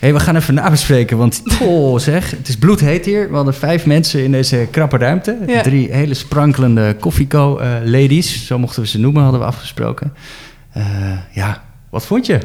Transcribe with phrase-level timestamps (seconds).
[0.00, 3.28] hey, we gaan even nabespreken, want oh zeg, het is bloedheet hier.
[3.28, 5.38] We hadden vijf mensen in deze krappe ruimte.
[5.46, 5.62] Ja.
[5.62, 10.12] Drie hele sprankelende koffieko-ladies, zo mochten we ze noemen, hadden we afgesproken.
[10.72, 10.84] Eh,
[11.32, 12.40] ja, wat vond je?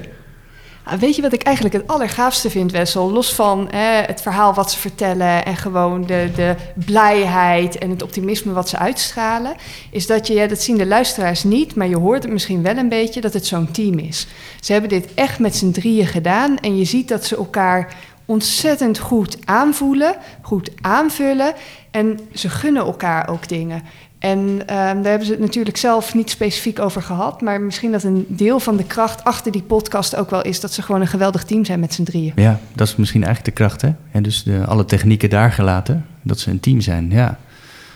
[0.88, 3.12] Ah, Weet je wat ik eigenlijk het allergaafste vind, Wessel?
[3.12, 8.04] Los van hè, het verhaal wat ze vertellen en gewoon de, de blijheid en het
[8.04, 9.56] optimisme wat ze uitstralen,
[9.92, 12.78] is dat je, ja, dat zien de luisteraars niet, maar je hoort het misschien wel
[12.78, 14.28] een beetje, dat het zo'n team is.
[14.60, 19.00] Ze hebben dit echt met z'n drieën gedaan en je ziet dat ze elkaar ontzettend
[19.00, 21.54] goed aanvoelen, goed aanvullen
[21.92, 23.84] en ze gunnen elkaar ook dingen.
[24.26, 27.42] En ehm, daar hebben ze het natuurlijk zelf niet specifiek over gehad.
[27.42, 30.72] Maar misschien dat een deel van de kracht achter die podcast ook wel is dat
[30.74, 32.32] ze gewoon een geweldig team zijn met z'n drieën.
[32.36, 33.90] Ja, dat is misschien eigenlijk de kracht, hè?
[34.12, 37.40] En dus de, alle technieken daar gelaten, dat ze een team zijn, ja.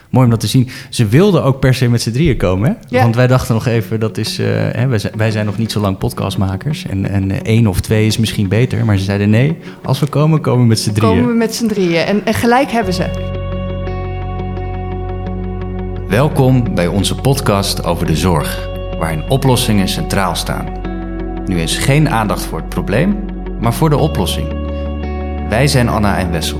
[0.10, 0.70] Mooi om dat te zien.
[0.90, 2.76] Ze wilden ook per se met z'n drieën komen, hè?
[2.98, 3.02] Ja.
[3.02, 4.40] Want wij dachten nog even, dat is...
[4.40, 6.86] eh, hè, wij, zijn, wij zijn nog niet zo lang podcastmakers.
[6.86, 8.86] En, en eh, één of twee is misschien beter.
[8.86, 11.16] Maar ze zeiden nee, als we komen, komen we met z'n drieën.
[11.16, 12.06] Komen we met z'n drieën.
[12.06, 13.48] En, en gelijk hebben ze.
[16.10, 20.82] Welkom bij onze podcast over de zorg, waarin oplossingen centraal staan.
[21.46, 23.26] Nu is geen aandacht voor het probleem,
[23.60, 24.48] maar voor de oplossing.
[25.50, 26.60] Wij zijn Anna en Wessel.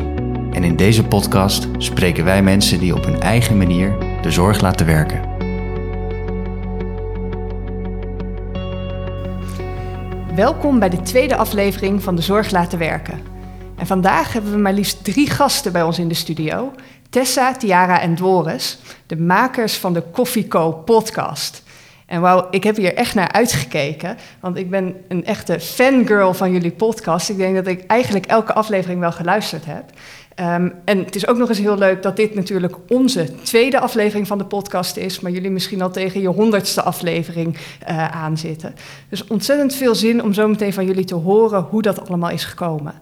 [0.52, 4.86] En in deze podcast spreken wij mensen die op hun eigen manier de zorg laten
[4.86, 5.22] werken.
[10.36, 13.20] Welkom bij de tweede aflevering van De Zorg Laten Werken.
[13.76, 16.72] En vandaag hebben we maar liefst drie gasten bij ons in de studio.
[17.10, 21.64] Tessa, Tiara en Doris, de makers van de Koffieco podcast.
[22.06, 26.52] En wauw, ik heb hier echt naar uitgekeken, want ik ben een echte fangirl van
[26.52, 27.30] jullie podcast.
[27.30, 29.84] Ik denk dat ik eigenlijk elke aflevering wel geluisterd heb.
[30.36, 34.28] Ehm, en het is ook nog eens heel leuk dat dit natuurlijk onze tweede aflevering
[34.28, 38.76] van de podcast is, maar jullie misschien al tegen je honderdste aflevering eh aanzitten.
[39.10, 42.44] Dus ontzettend veel zin om zo meteen van jullie te horen hoe dat allemaal is
[42.44, 42.94] gekomen.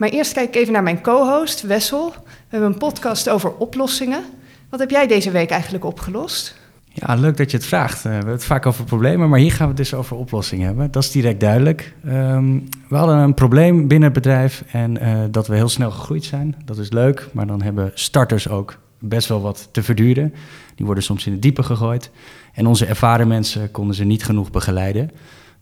[0.00, 2.10] Maar eerst kijk ik even naar mijn co-host, Wessel.
[2.10, 4.24] We hebben een podcast over oplossingen.
[4.68, 6.56] Wat heb jij deze week eigenlijk opgelost?
[6.92, 7.96] Ja, leuk dat je het vraagt.
[7.96, 10.66] Eh, we hebben het vaak over problemen, maar hier gaan we het dus over oplossingen
[10.66, 10.90] hebben.
[10.90, 11.94] Dat is direct duidelijk.
[12.04, 12.58] Ehm,
[12.88, 16.56] we hadden een probleem binnen het bedrijf en eh, dat we heel snel gegroeid zijn.
[16.64, 20.34] Dat is leuk, maar dan hebben starters ook best wel wat te verduren.
[20.74, 22.10] Die worden soms in het diepe gegooid.
[22.54, 25.10] En onze ervaren mensen konden ze niet genoeg begeleiden.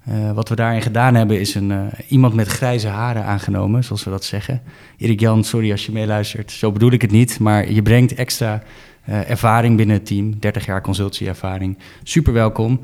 [0.09, 4.05] Eh, wat we daarin gedaan hebben is een, eh, iemand met grijze haren aangenomen, zoals
[4.05, 4.63] we dat zeggen.
[4.99, 7.39] Erik Jan, sorry als je meeluistert, zo bedoel ik het niet.
[7.39, 8.63] Maar je brengt extra
[9.05, 11.79] eh, ervaring binnen het team, 30 jaar consultieervaring.
[12.03, 12.81] Super welkom.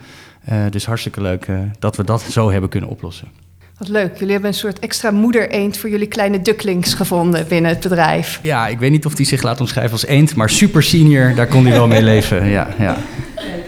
[0.70, 1.46] Dus hartstikke leuk
[1.78, 3.28] dat we dat zo hebben kunnen oplossen.
[3.78, 7.80] Wat leuk, jullie hebben een soort extra moeder-eend voor jullie kleine ducklings gevonden binnen het
[7.80, 8.40] bedrijf.
[8.42, 11.46] Ja, ik weet niet of die zich laat omschrijven als eend, maar super senior, daar
[11.46, 12.46] kon hij wel mee leven.
[12.46, 12.96] Ja, ja.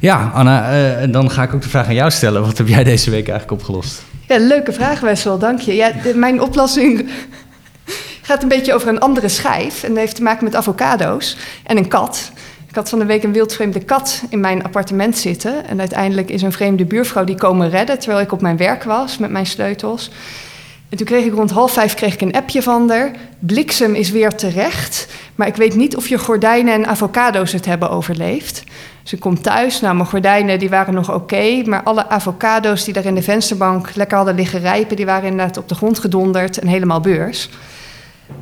[0.00, 2.42] ja Anna, eh, dan ga ik ook de vraag aan jou stellen.
[2.42, 4.02] Wat heb jij deze week eigenlijk opgelost?
[4.28, 5.74] Ja, leuke vraag Wessel, dank je.
[5.74, 7.10] Ja, mijn oplossing
[8.28, 9.82] gaat een beetje over een andere schijf.
[9.82, 12.32] En dat heeft te maken met avocado's en een kat.
[12.68, 15.66] Ik had van de week een wildvreemde kat in mijn appartement zitten.
[15.66, 17.98] En uiteindelijk is een vreemde buurvrouw die komen redden...
[17.98, 20.10] terwijl ik op mijn werk was met mijn sleutels.
[20.88, 23.10] En toen kreeg ik rond half vijf kreeg ik een appje van haar.
[23.38, 25.08] Bliksem is weer terecht.
[25.34, 28.64] Maar ik weet niet of je gordijnen en avocado's het hebben overleefd.
[29.08, 29.80] Ze komt thuis.
[29.80, 31.62] Nou, mijn gordijnen die waren nog oké.
[31.64, 34.96] maar alle avocado's die daar in de vensterbank lekker hadden liggen rijpen...
[34.96, 37.48] die waren inderdaad op de grond gedonderd en helemaal beurs.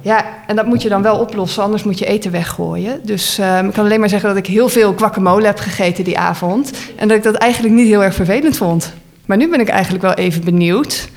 [0.00, 3.00] Ja, en dat moet je dan wel oplossen, anders moet je eten weggooien.
[3.03, 6.19] Dus ehm, ik kan alleen maar zeggen dat ik heel veel guacamole heb gegeten die
[6.19, 6.72] avond.
[6.97, 8.93] En dat ik dat eigenlijk niet heel erg vervelend vond.
[9.26, 11.09] Maar nu ben ik eigenlijk wel even benieuwd.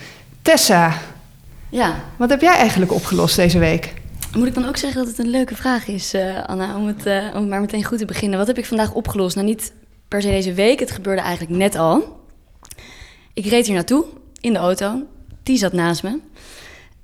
[0.42, 0.94] Tessa,
[1.70, 3.94] Ja, wat heb jij eigenlijk opgelost deze week?
[4.34, 7.06] Moet ik dan ook zeggen dat het een leuke vraag is, eh, Anna, om het,
[7.06, 8.38] eh, om maar meteen goed te beginnen.
[8.38, 9.36] Wat heb ik vandaag opgelost?
[9.36, 9.74] Nou, niet
[10.08, 12.20] per se deze week, het gebeurde eigenlijk net al.
[13.34, 14.06] Ik reed hier naartoe
[14.40, 15.04] in de auto,
[15.44, 16.20] die zat naast me.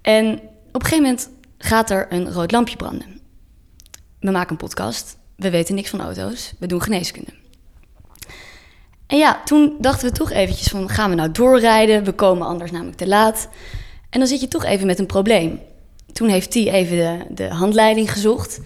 [0.02, 0.34] En
[0.72, 3.22] op een gegeven moment gaat er een rood lampje branden.
[4.20, 7.32] We maken een podcast, we weten niks van auto's, we doen geneeskunde.
[9.08, 12.04] En ja, toen dachten we toch eventjes van, gaan we nou doorrijden?
[12.04, 13.50] We komen anders namelijk te laat.
[14.10, 15.60] En dan zit je toch even met een probleem.
[16.16, 18.60] Toen heeft T even de, de handleiding gezocht.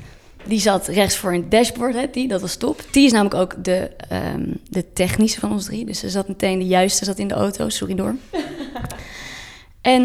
[0.46, 2.82] Die zat rechts voor een dashboard, hè, dat was top.
[2.92, 5.86] T is namelijk ook de, ehm, de technische van ons drie.
[5.86, 8.16] Dus ze zat meteen de juiste zat in de auto, sorry door.
[9.82, 10.02] en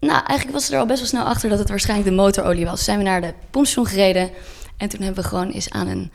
[0.00, 2.64] nou, eigenlijk was ze er al best wel snel achter dat het waarschijnlijk de motorolie
[2.64, 2.84] was.
[2.84, 4.30] Zijn we naar de pompstation gereden.
[4.76, 6.10] En toen hebben we gewoon eens aan een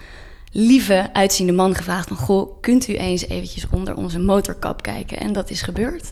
[0.51, 2.17] lieve, uitziende man gevraagd van...
[2.17, 5.19] Goh, kunt u eens eventjes onder onze motorkap kijken?
[5.19, 6.11] En dat is gebeurd.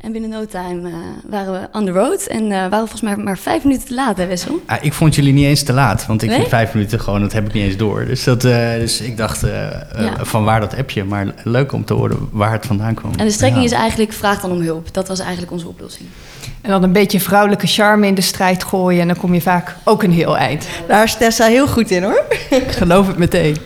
[0.00, 0.94] En binnen no time uh,
[1.28, 2.26] waren we on the road.
[2.26, 4.60] En uh, waren volgens mij maar vijf minuten te laat, hè Wessel?
[4.66, 6.06] Ah, ik vond jullie niet eens te laat.
[6.06, 6.38] Want ik nee?
[6.38, 8.04] vind vijf minuten gewoon, dat heb ik niet eens door.
[8.04, 10.14] Dus, dat, uh, dus ik dacht, ja.
[10.20, 11.04] van waar dat appje.
[11.04, 13.12] Maar leuk om te horen waar het vandaan kwam.
[13.16, 13.70] En de strekking ja.
[13.70, 14.94] is eigenlijk, vraag dan om hulp.
[14.94, 16.08] Dat was eigenlijk onze oplossing.
[16.60, 19.00] En dan een beetje vrouwelijke charme in de strijd gooien.
[19.00, 20.66] En dan kom je vaak ook een heel eind.
[20.88, 22.24] Daar is Tessa heel goed in, hoor.
[22.50, 23.56] ik geloof het meteen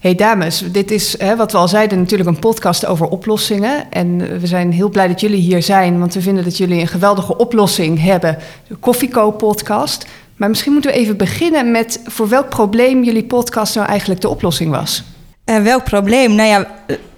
[0.00, 3.90] hey dames, dit is hè, wat we al zeiden natuurlijk een podcast over oplossingen.
[3.92, 6.88] En we zijn heel blij dat jullie hier zijn, want we vinden dat jullie een
[6.88, 8.38] geweldige oplossing hebben.
[8.66, 10.06] De Koffieco podcast.
[10.36, 14.28] Maar misschien moeten we even beginnen met voor welk probleem jullie podcast nou eigenlijk de
[14.28, 15.04] oplossing was.
[15.50, 16.34] Uh, welk probleem?
[16.34, 16.66] Nou ja,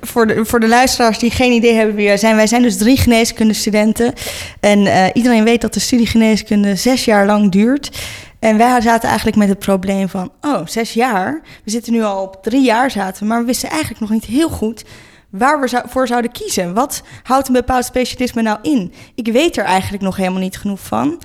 [0.00, 2.36] voor de, voor de luisteraars die geen idee hebben wie wij zijn.
[2.36, 4.12] Wij zijn dus drie geneeskundestudenten.
[4.60, 7.98] En uh, iedereen weet dat de studie geneeskunde zes jaar lang duurt.
[8.38, 11.40] En wij zaten eigenlijk met het probleem van, oh, zes jaar.
[11.64, 14.48] We zitten nu al op drie jaar zaten, maar we wisten eigenlijk nog niet heel
[14.48, 14.84] goed
[15.30, 16.74] waar we voor zouden kiezen.
[16.74, 18.92] Wat houdt een bepaald specialisme nou in?
[19.14, 21.22] Ik weet er eigenlijk nog helemaal niet genoeg van.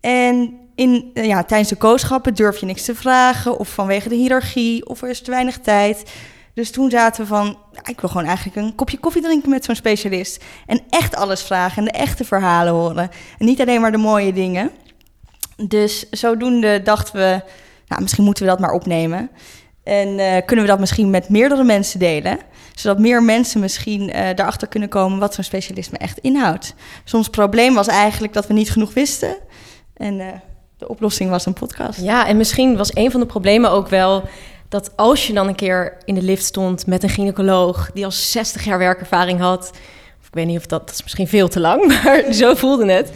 [0.00, 4.14] En in, eh, ja, tijdens de kooschappen durf je niks te vragen, of vanwege de
[4.14, 6.02] hiërarchie, of er is te weinig tijd.
[6.54, 9.74] Dus toen zaten we van, ik wil gewoon eigenlijk een kopje koffie drinken met zo'n
[9.74, 10.44] specialist.
[10.66, 13.10] En echt alles vragen en de echte verhalen horen.
[13.38, 14.70] En niet alleen maar de mooie dingen.
[15.56, 17.42] Dus zodoende dachten we,
[17.86, 19.30] nou, misschien moeten we dat maar opnemen.
[19.84, 22.38] En uh, kunnen we dat misschien met meerdere mensen delen,
[22.74, 26.74] zodat meer mensen misschien uh, daarachter kunnen komen wat zo'n specialisme echt inhoudt.
[27.04, 29.36] Dus ons probleem was eigenlijk dat we niet genoeg wisten.
[29.96, 30.26] En uh,
[30.76, 32.00] de oplossing was een podcast.
[32.00, 34.22] Ja, en misschien was een van de problemen ook wel
[34.70, 38.10] dat als je dan een keer in de lift stond met een gynaecoloog die al
[38.10, 39.70] 60 jaar werkervaring had,
[40.20, 43.12] of ik weet niet of dat, is misschien veel te lang, maar zo voelde het,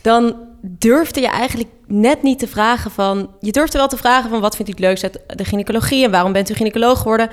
[0.00, 3.30] dan durfde je eigenlijk net niet te vragen van...
[3.40, 6.04] Je durfde wel te vragen van wat vindt u het uit de gynaecologie...
[6.04, 7.30] en waarom bent u gynaecoloog geworden?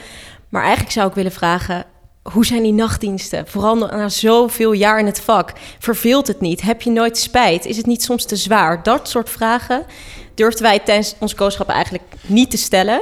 [0.49, 1.85] Maar eigenlijk zou ik willen vragen...
[2.31, 3.47] Hoe zijn die nachtdiensten?
[3.47, 5.51] Vooral na zoveel jaar in het vak.
[5.79, 6.61] Verveelt het niet?
[6.61, 7.65] Heb je nooit spijt?
[7.65, 8.83] Is het niet soms te zwaar?
[8.83, 9.85] Dat soort vragen
[10.33, 13.01] durfden wij tijdens ons kooschap eigenlijk niet te stellen.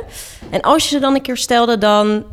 [0.49, 2.25] En als je ze dan een keer stelde, dan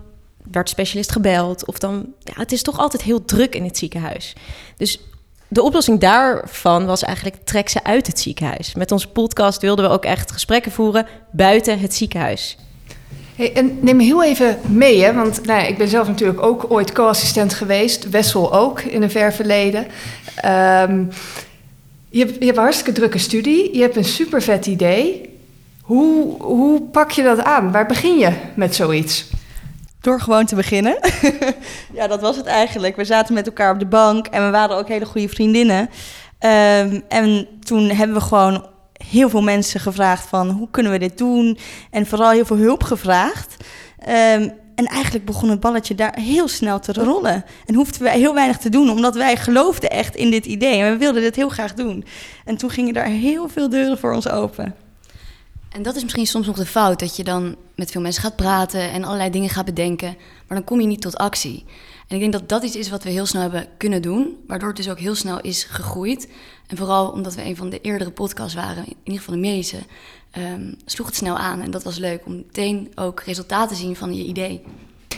[0.51, 1.67] werd specialist gebeld.
[1.67, 4.33] Of dan, ja, het is toch altijd heel druk in het ziekenhuis.
[4.77, 5.01] Dus
[5.49, 8.75] de oplossing daarvan was eigenlijk trek ze uit het ziekenhuis.
[8.75, 12.57] Met onze podcast wilden we ook echt gesprekken voeren buiten het ziekenhuis.
[13.35, 15.13] Hey, en neem me heel even mee, hè?
[15.13, 18.11] want nou ik ben zelf natuurlijk ook ooit co-assistent geweest.
[18.11, 19.87] Wessel ook in een ver verleden.
[20.45, 21.09] Um,
[22.09, 23.77] je, hebt, je een hartstikke drukke studie.
[23.77, 25.33] Je hebt een super vet idee.
[25.83, 27.73] Hoe, hoe pak je dat aan?
[27.73, 29.31] Waar begin je met zoiets?
[30.01, 30.99] Door gewoon te beginnen.
[31.99, 32.97] ja, dat was het eigenlijk.
[32.97, 35.81] We zaten met elkaar op de bank en we waren ook hele goede vriendinnen.
[36.41, 38.67] Um, en toen hebben we gewoon
[39.11, 41.59] heel veel mensen gevraagd van hoe kunnen we dit doen?
[41.91, 43.57] En vooral heel veel hulp gevraagd.
[44.09, 47.45] Um, en eigenlijk begon het balletje daar heel snel te rollen.
[47.67, 50.81] En hoefden wij heel weinig te doen, omdat wij geloofden echt in dit idee.
[50.81, 52.05] En we wilden dit heel graag doen.
[52.45, 54.75] En toen gingen daar heel veel deuren voor ons open.
[55.71, 58.37] En dat is misschien soms nog de fout, dat je dan met veel mensen gaat
[58.37, 60.17] praten en allerlei dingen gaat bedenken,
[60.49, 61.65] maar dan kom je niet tot actie.
[62.09, 64.69] En ik denk dat dat iets is wat we heel snel hebben kunnen doen, waardoor
[64.69, 66.29] het dus ook heel snel is gegroeid.
[66.67, 69.77] En vooral omdat we een van de eerdere podcasts waren, in ieder geval de meeste,
[70.39, 71.61] um, sloeg het snel aan.
[71.61, 74.63] En dat was leuk om meteen ook resultaten te zien van je idee.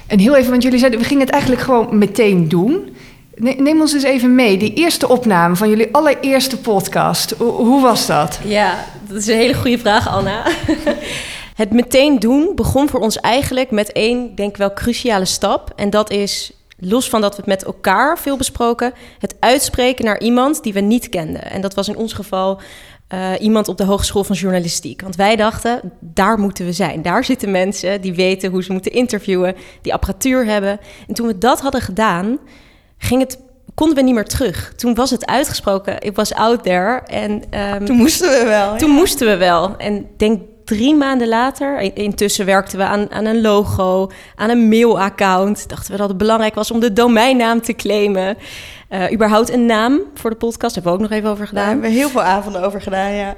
[0.07, 2.97] En heel even, want jullie zeiden, we gingen het eigenlijk gewoon meteen doen.
[3.37, 7.31] Neem ons eens even mee, die eerste opname van jullie allereerste podcast.
[7.39, 8.39] Hoe was dat?
[8.45, 10.43] Ja, dat is een hele goede vraag, Anna.
[11.55, 15.73] het meteen doen begon voor ons eigenlijk met één, denk ik wel, cruciale stap.
[15.77, 20.21] En dat is, los van dat we het met elkaar veel besproken, het uitspreken naar
[20.21, 21.51] iemand die we niet kenden.
[21.51, 22.61] En dat was in ons geval
[23.15, 25.03] uh, iemand op de Hogeschool van Journalistiek.
[25.03, 27.03] Want wij dachten, daar moeten we zijn.
[27.03, 30.81] Daar zitten mensen die weten hoe ze moeten interviewen, die apparatuur hebben.
[31.09, 32.39] En toen we dat hadden gedaan,
[32.99, 33.39] ging het,
[33.75, 34.73] konden we niet meer terug.
[34.77, 37.01] Toen was het uitgesproken, ik was out there.
[37.01, 37.43] En,
[37.75, 38.77] um, toen moesten we wel.
[38.77, 39.77] Toen moesten we wel.
[39.77, 45.69] En denk drie maanden later, intussen werkten we aan, aan een logo, aan een mailaccount.
[45.69, 48.37] Dachten we dat het belangrijk was om de domeinnaam te claimen.
[48.91, 51.63] Uh, überhaupt een naam voor de podcast, hebben we ook nog even over gedaan.
[51.63, 53.37] Daar hebben we heel veel avonden over gedaan, ja.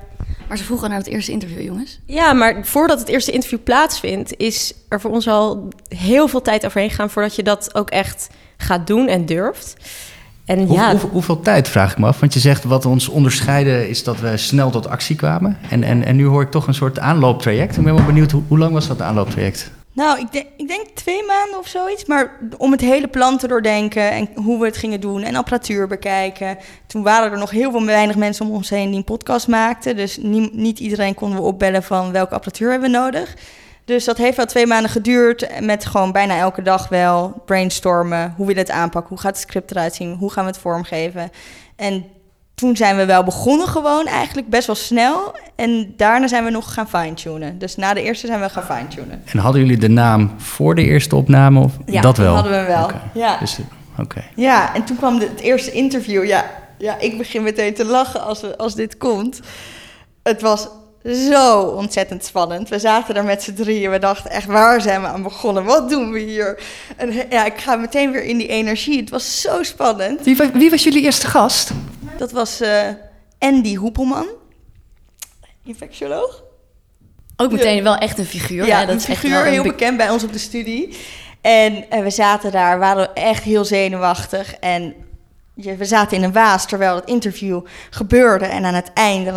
[0.49, 2.01] Maar ze vroegen naar het eerste interview, jongens.
[2.05, 6.67] Ja, maar voordat het eerste interview plaatsvindt, is er voor ons al heel veel tijd
[6.67, 9.77] overheen gegaan voordat je dat ook echt gaat doen en durft.
[10.49, 12.21] En Hoe, ja, hoeveel tijd vraag ik me af?
[12.21, 15.59] Want je zegt wat ons onderscheiden is dat we snel tot actie kwamen.
[15.71, 17.77] En, en, en nu hoor ik toch een soort aanlooptraject.
[17.77, 19.71] Ik ben wel benieuwd, hoe, hoe lang was dat aanlooptraject?
[19.93, 22.05] Nou, ik, denk, ik denk twee maanden of zoiets.
[22.05, 25.87] Maar om het hele plan te doordenken en hoe we het gingen doen en apparatuur
[25.87, 26.59] bekijken.
[26.87, 29.97] Toen waren er nog heel veel weinig mensen om ons heen die een podcast maakten.
[29.97, 33.35] Dus niet, niet iedereen konden we opbellen van welke apparatuur hebben we nodig.
[33.89, 35.61] Dus dat heeft wel twee maanden geduurd.
[35.61, 38.35] Met gewoon bijna elke dag wel brainstormen.
[38.37, 39.09] Hoe wil je het aanpakken?
[39.09, 40.15] Hoe gaat het script eruit zien?
[40.15, 41.31] Hoe gaan we het vormgeven?
[41.77, 42.05] En
[42.55, 45.35] toen zijn we wel begonnen gewoon eigenlijk best wel snel.
[45.57, 47.59] En daarna zijn we nog gaan fine-tunen.
[47.59, 49.23] Dus na de eerste zijn we gaan fine-tunen.
[49.25, 51.61] En hadden jullie de naam voor de eerste opname?
[51.61, 52.35] Of Ja, dat wel?
[52.35, 52.91] hadden we wel.
[53.15, 53.39] Ja.
[53.39, 53.59] Dus,
[53.99, 54.25] oké.
[54.37, 56.25] Ja, en toen kwam de- het eerste interview.
[56.25, 56.45] Ja,
[56.79, 59.41] ja, ik begin meteen te lachen als, we, als dit komt.
[60.23, 60.69] Het was
[61.05, 62.69] zo ontzettend spannend.
[62.69, 63.91] We zaten er met z'n drieën.
[63.91, 65.65] We dachten echt, waar zijn we aan begonnen?
[65.65, 66.63] Wat doen we hier?
[66.97, 69.01] En ja, ik ga meteen weer in die energie.
[69.01, 70.23] Het was zo spannend.
[70.25, 71.71] Wie, wie was jullie eerste gast?
[72.17, 72.89] Dat was eh,
[73.39, 74.27] Andy Hoepelman,
[75.65, 76.43] infectioloog.
[77.37, 78.67] Ook meteen wel echt een figuur.
[78.67, 78.81] Ja, hè?
[78.87, 80.97] Dat een is echt figuur, wel een heel be- bekend bij ons op de studie.
[81.41, 84.55] En, eh, we zaten daar, waren echt heel zenuwachtig.
[84.55, 84.95] En
[85.63, 87.61] we zaten in een waas terwijl het interview
[87.91, 88.45] gebeurde.
[88.45, 89.33] En aan het einde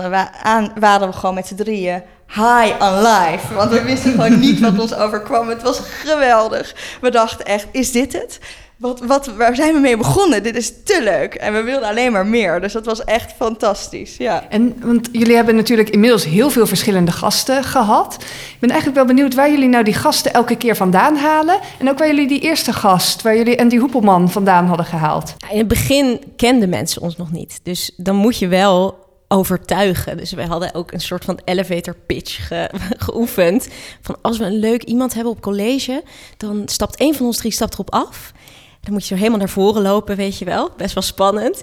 [0.80, 3.54] waren we gewoon met z'n drieën high on life.
[3.54, 5.50] Want we wisten gewoon niet wat ons overkwam.
[5.50, 6.76] Het was geweldig.
[7.02, 8.40] We dachten echt, is dit het?
[8.82, 10.44] Wat, wat, waar zijn we mee begonnen?
[10.44, 11.34] Dit is te leuk.
[11.36, 12.62] En we wilden alleen maar meer.
[12.62, 14.18] Dus dat was echt fantastisch.
[14.18, 14.46] Ja.
[14.50, 18.18] En, want jullie hebben natuurlijk inmiddels heel veel verschillende gasten gehad.
[18.54, 21.60] Ik ben eigenlijk wel benieuwd waar jullie nou die gasten elke keer vandaan halen.
[21.80, 25.36] En ook waar jullie die eerste gast, waar jullie Andy Hoepelman vandaan hadden gehaald.
[25.52, 27.60] In het begin kenden mensen ons nog niet.
[27.64, 30.18] Dus dan moet je wel overtuigen.
[30.18, 32.70] Dus we hadden ook een soort van elevator pitch ge-
[33.08, 33.68] geoefend.
[34.02, 36.04] Van als we een leuk iemand hebben op college,
[36.38, 38.32] dan stapt één van ons drie stapt erop af.
[38.82, 40.72] Dan moet je zo helemaal naar voren lopen, weet je wel.
[40.78, 41.62] Best wel spannend.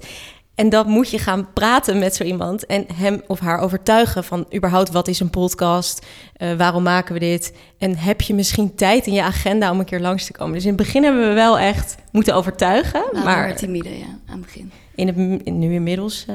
[0.55, 4.47] En dan moet je gaan praten met zo iemand en hem of haar overtuigen van
[4.55, 6.07] überhaupt wat is een podcast,
[6.37, 9.85] Eh, waarom maken we dit en heb je misschien tijd in je agenda om een
[9.85, 10.53] keer langs te komen.
[10.55, 14.37] Dus in het begin hebben we wel echt moeten overtuigen, Nou, maar timide, ja, aan
[14.37, 14.71] het begin.
[14.95, 16.25] in het, in- nu inmiddels.
[16.29, 16.35] eh,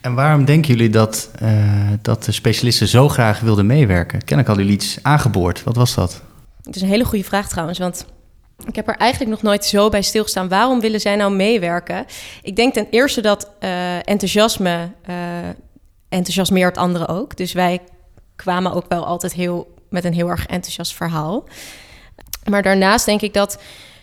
[0.00, 4.18] En waarom denken jullie dat, eh, dat de specialisten zo graag wilden meewerken?
[4.18, 5.62] Kennelijk hadden jullie iets aangeboord.
[5.64, 6.22] Wat was dat?
[6.64, 8.06] het is een hele goede vraag trouwens, want
[8.64, 10.48] ik heb er eigenlijk nog nooit zo bij stilgestaan.
[10.48, 12.06] Waarom willen zij nou meewerken?
[12.42, 15.16] Ik denk ten eerste dat eh, enthousiasme eh,
[16.08, 17.36] enthousiasmeert anderen ook.
[17.36, 17.80] Dus wij
[18.36, 21.44] kwamen ook wel altijd heel met een heel erg enthousiast verhaal.
[22.44, 23.58] Maar daarnaast denk ik dat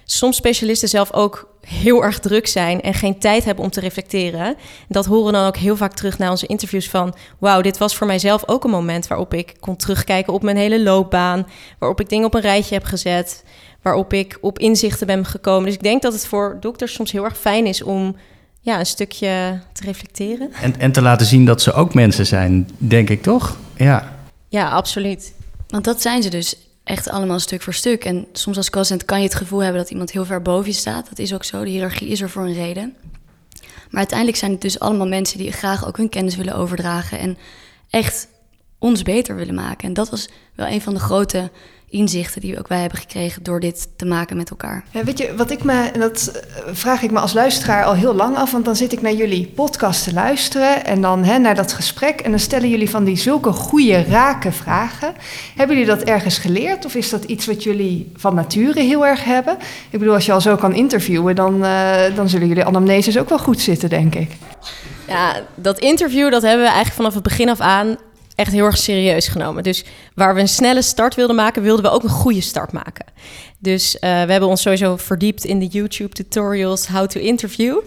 [0.05, 4.55] soms specialisten zelf ook heel erg druk zijn en geen tijd hebben om te reflecteren.
[4.88, 7.15] Dat horen dan ook heel vaak terug naar onze interviews van...
[7.39, 10.81] wauw, dit was voor mijzelf ook een moment waarop ik kon terugkijken op mijn hele
[10.81, 11.48] loopbaan...
[11.79, 13.43] waarop ik dingen op een rijtje heb gezet,
[13.84, 15.66] waarop ik op inzichten ben gekomen.
[15.66, 18.16] Dus ik denk dat het voor dokters soms heel erg fijn is om
[18.62, 20.54] ja, een stukje te reflecteren.
[20.62, 23.58] En, en te laten zien dat ze ook mensen zijn, denk ik toch?
[23.75, 24.18] Ja.
[24.50, 25.34] Ja, absoluut.
[25.68, 28.06] Want dat zijn ze dus echt allemaal stuk voor stuk.
[28.06, 30.78] En soms als co-assistent kan je het gevoel hebben dat iemand heel ver boven je
[30.78, 31.10] staat.
[31.10, 32.96] Dat is ook zo, de hiërarchie is er voor een reden.
[33.62, 37.20] Maar uiteindelijk zijn het dus allemaal mensen die graag ook hun kennis willen overdragen...
[37.20, 37.38] en
[37.90, 38.28] echt
[38.80, 39.88] ons beter willen maken.
[39.88, 41.52] En dat was wel een van de grote
[41.93, 43.43] inzichten die ook wij hebben gekregen...
[43.43, 44.83] door dit te maken met elkaar.
[44.91, 47.93] Ja, weet je, wat ik me, en dat eh, vraag ik me als luisteraar al
[47.93, 51.38] heel lang af, want dan zit ik naar jullie podcast te luisteren en dan hè,
[51.38, 55.13] naar dat gesprek en dan stellen jullie van die zulke goede, rake vragen.
[55.55, 59.23] Hebben jullie dat ergens geleerd of is dat iets wat jullie van nature heel erg
[59.23, 59.57] hebben?
[59.89, 63.29] Ik bedoel, als je al zo kan interviewen, dan, eh, dan zullen jullie anamneses ook
[63.29, 64.31] wel goed zitten, denk ik.
[65.07, 67.97] Ja, dat interview dat hebben we eigenlijk vanaf het begin af aan
[68.36, 69.63] echt heel erg serieus genomen.
[69.63, 69.86] Dus
[70.16, 73.06] waar we een snelle start wilden maken, wilden we ook een goede start maken.
[73.60, 77.80] Dus eh, we hebben ons sowieso verdiept in de YouTube tutorials How to Interview.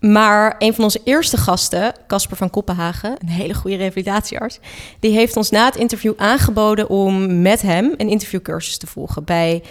[0.00, 4.58] Maar een van onze eerste gasten, Casper van Koppenhagen, een hele goede revalidatiearts,
[5.00, 9.62] die heeft ons na het interview aangeboden om met hem een interviewcursus te volgen bij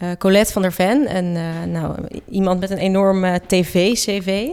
[0.00, 1.94] eh, Colette van der Ven, een, eh, nou,
[2.30, 4.48] iemand met een enorm eh, tv-cv.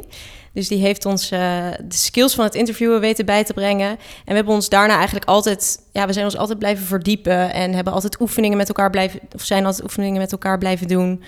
[0.57, 1.39] Dus die heeft ons eh,
[1.87, 3.89] de skills van het interviewen weten bij te brengen.
[3.89, 7.73] En we hebben ons daarna eigenlijk altijd, ja, we zijn ons altijd blijven verdiepen en
[7.73, 11.23] hebben altijd oefeningen met elkaar blijven, of zijn altijd oefeningen met elkaar blijven doen.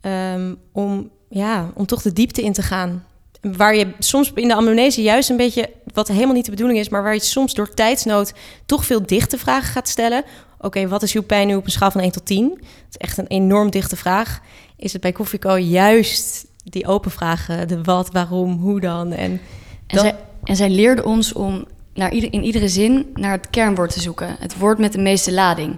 [0.00, 3.04] ehm, om, ja, om toch de diepte in te gaan.
[3.40, 6.88] Waar je soms in de amnese juist een beetje, wat helemaal niet de bedoeling is,
[6.88, 8.32] maar waar je soms door tijdsnood
[8.66, 10.24] toch veel dichte vragen gaat stellen.
[10.58, 12.48] Oké, wat is uw pijn nu op een schaal van 1 tot 10?
[12.48, 12.60] Dat
[12.90, 14.40] is echt een enorm dichte vraag.
[14.76, 19.12] Is het bij Koffieco juist die open vragen, de wat, waarom, hoe dan?
[19.12, 19.40] En En,
[19.86, 20.14] Dat- zij,
[20.44, 21.64] en zij leerde ons om
[21.94, 24.36] naar ieder, in iedere zin naar het kernwoord te zoeken.
[24.38, 25.70] Het woord met de meeste lading.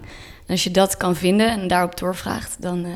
[0.47, 2.91] En als je dat kan vinden en daarop doorvraagt, dan, eh,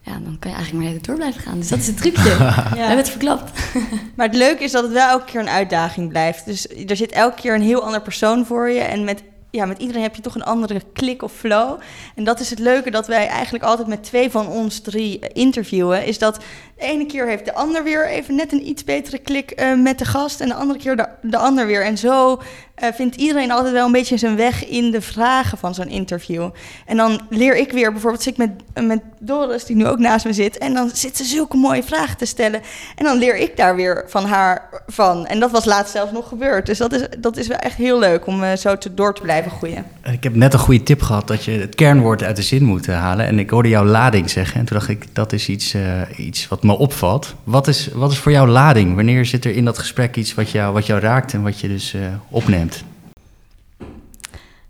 [0.00, 1.58] ja, dan kan je eigenlijk maar tijd door blijven gaan.
[1.58, 2.36] Dus dat is het trucje.
[2.36, 3.50] We hebben het verklapt.
[4.16, 6.44] Maar het leuke is dat het wel elke keer een uitdaging blijft.
[6.44, 8.80] Dus er zit elke keer een heel ander persoon voor je.
[8.80, 11.80] En met, ja, met iedereen heb je toch een andere klik of flow.
[12.14, 16.06] En dat is het leuke dat wij eigenlijk altijd met twee van ons drie interviewen.
[16.06, 16.38] Is dat
[16.82, 19.98] de ene keer heeft de ander weer even net een iets betere klik eh, met
[19.98, 20.40] de gast.
[20.40, 21.84] En de andere keer de, de ander weer.
[21.84, 22.40] En zo
[22.74, 26.50] eh, vindt iedereen altijd wel een beetje zijn weg in de vragen van zo'n interview.
[26.86, 30.24] En dan leer ik weer, bijvoorbeeld zit ik met, met Doris, die nu ook naast
[30.24, 32.60] me zit, en dan zit ze zulke mooie vragen te stellen.
[32.96, 35.26] En dan leer ik daar weer van haar van.
[35.26, 36.66] En dat was laatst zelfs nog gebeurd.
[36.66, 39.50] Dus dat is, dat is wel echt heel leuk om zo te, door te blijven
[39.50, 39.84] groeien.
[40.12, 42.86] Ik heb net een goede tip gehad dat je het kernwoord uit de zin moet
[42.86, 43.26] halen.
[43.26, 44.60] En ik hoorde jouw lading zeggen.
[44.60, 45.74] En toen dacht ik, dat is iets,
[46.16, 47.34] iets wat opvalt.
[47.44, 48.94] Wat is, wat is voor jou lading?
[48.94, 51.68] Wanneer zit er in dat gesprek iets wat jou, wat jou raakt en wat je
[51.68, 52.84] dus uh, opneemt?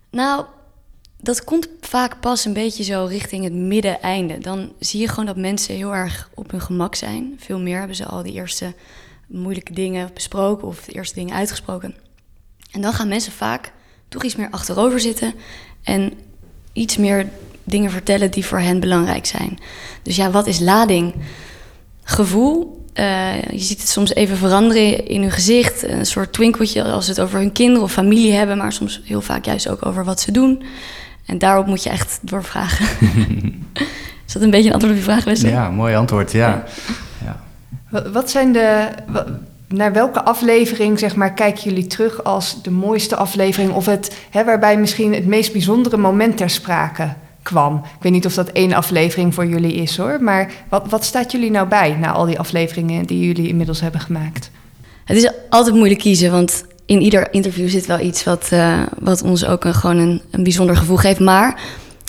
[0.09, 0.45] Nou,
[1.17, 4.37] dat komt vaak pas een beetje zo richting het midden-einde.
[4.37, 7.35] Dan zie je gewoon dat mensen heel erg op hun gemak zijn.
[7.39, 8.73] Veel meer hebben ze al die eerste
[9.27, 11.95] moeilijke dingen besproken of de eerste dingen uitgesproken.
[12.71, 13.71] En dan gaan mensen vaak
[14.07, 15.33] toch iets meer achterover zitten
[15.83, 16.13] en
[16.73, 17.29] iets meer
[17.63, 19.59] dingen vertellen die voor hen belangrijk zijn.
[20.01, 21.13] Dus ja, wat is lading?
[22.03, 22.81] Gevoel.
[22.99, 25.83] Uh, je ziet het soms even veranderen in hun gezicht.
[25.83, 29.21] Een soort twinkeltje als ze het over hun kinderen of familie hebben, maar soms heel
[29.21, 30.63] vaak juist ook over wat ze doen.
[31.25, 32.85] En daarop moet je echt doorvragen.
[34.27, 35.51] is dat een beetje een antwoord op je vraag, Wesley?
[35.51, 36.63] Ja, mooi antwoord, ja.
[37.25, 37.41] ja.
[38.11, 38.89] Wat zijn de
[39.73, 43.71] naar welke aflevering zeg maar, kijken jullie terug als de mooiste aflevering?
[43.71, 47.75] Of het, hè, waarbij misschien het meest bijzondere moment ter sprake kwam?
[47.75, 50.17] Ik weet niet of dat één aflevering voor jullie is hoor.
[50.21, 54.01] Maar wat, wat staat jullie nou bij na al die afleveringen die jullie inmiddels hebben
[54.01, 54.51] gemaakt?
[55.05, 59.21] Het is altijd moeilijk kiezen, want in ieder interview zit wel iets wat, uh, wat
[59.21, 61.19] ons ook een, gewoon een, bijzonder gevoel geeft.
[61.19, 61.61] Maar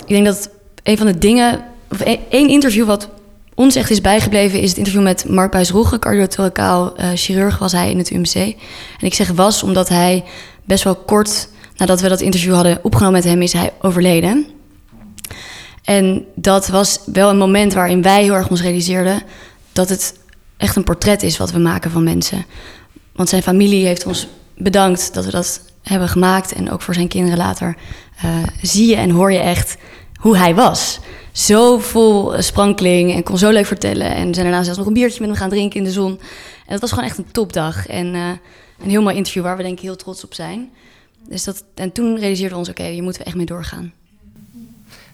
[0.05, 0.49] ik denk dat
[0.83, 1.99] een van de dingen, of
[2.29, 3.09] één interview wat
[3.55, 7.97] ons echt is bijgebleven is het interview met Mark Buijs-Roege, uh, chirurg was hij in
[7.97, 8.35] het UMC.
[8.35, 10.23] En ik zeg was omdat hij
[10.63, 14.54] best wel kort nadat we dat interview hadden opgenomen met hem, is hij overleden.
[15.85, 19.21] En dat was wel een moment waarin wij heel erg ons realiseerden
[19.71, 20.19] dat het
[20.57, 22.45] echt een portret is wat we maken van mensen.
[23.11, 24.27] Want zijn familie heeft ons
[24.57, 26.53] bedankt dat we dat hebben gemaakt.
[26.53, 27.77] En ook voor zijn kinderen later
[28.25, 29.77] uh, zie je en hoor je echt
[30.19, 30.99] hoe hij was
[31.31, 34.15] zo vol sprankeling en kon zo leuk vertellen.
[34.15, 36.11] En zijn daarna zelfs nog een biertje met hem gaan drinken in de zon.
[36.65, 37.87] En dat was gewoon echt een topdag.
[37.87, 38.29] En uh,
[38.83, 40.69] een heel mooi interview waar we denk ik heel trots op zijn.
[41.27, 43.93] Dus dat, en toen realiseerden we ons, oké, hier moeten we echt mee doorgaan.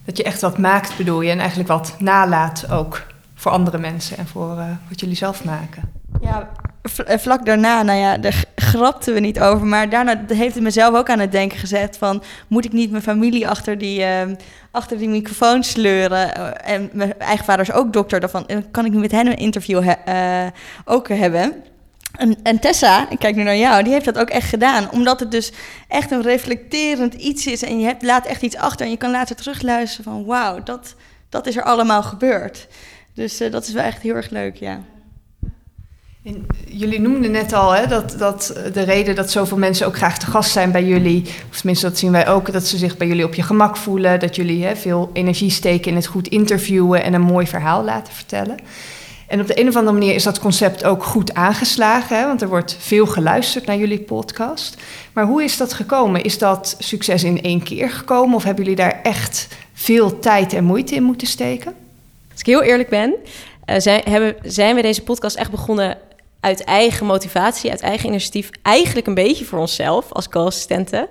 [0.04, 3.02] Dat je echt wat maakt, bedoel je, en eigenlijk wat nalaat ook
[3.34, 5.82] voor andere mensen en voor uh, wat jullie zelf maken.
[6.20, 6.48] Ja,
[7.06, 9.66] vlak daarna, nou ja, daar grapten we niet over.
[9.66, 12.22] Maar daarna heeft het mezelf ook aan het denken gezet van...
[12.48, 14.22] moet ik niet mijn familie achter die, uh,
[14.70, 16.38] achter die microfoon sleuren?
[16.38, 18.20] Uh, en mijn eigen vader is ook dokter.
[18.20, 19.92] Daarvan kan ik nu met hen een interview
[20.84, 21.54] ook hebben.
[22.12, 24.90] En, en, Tessa, ik kijk nu naar jou, die heeft dat ook echt gedaan.
[24.90, 25.52] Omdat het dus
[25.88, 27.62] echt een reflecterend iets is.
[27.62, 28.84] En je hebt, laat echt iets achter.
[28.84, 30.24] En je kan later terugluisteren van...
[30.24, 30.94] wauw, dat,
[31.28, 32.66] dat is er allemaal gebeurd.
[33.14, 34.80] Dus dat is wel echt heel erg leuk, ja.
[36.24, 40.18] En jullie noemden net al hè, dat, dat de reden dat zoveel mensen ook graag
[40.18, 43.06] te gast zijn bij jullie, of tenminste dat zien wij ook, dat ze zich bij
[43.06, 47.02] jullie op je gemak voelen, dat jullie hè, veel energie steken in het goed interviewen
[47.02, 48.56] en een mooi verhaal laten vertellen.
[49.32, 52.42] En op de een of andere manier is dat concept ook goed aangeslagen, hè, want
[52.42, 54.76] er wordt veel geluisterd naar jullie podcast.
[55.12, 56.22] Maar hoe is dat gekomen?
[56.22, 60.64] Is dat succes in één keer gekomen of hebben jullie daar echt veel tijd en
[60.64, 61.74] moeite in moeten steken?
[62.30, 63.14] Als ik heel eerlijk ben,
[63.66, 65.98] uh, zijn, zijn we deze podcast echt begonnen
[66.40, 71.08] uit eigen motivatie, uit eigen initiatief, eigenlijk een beetje voor onszelf als co-assistenten.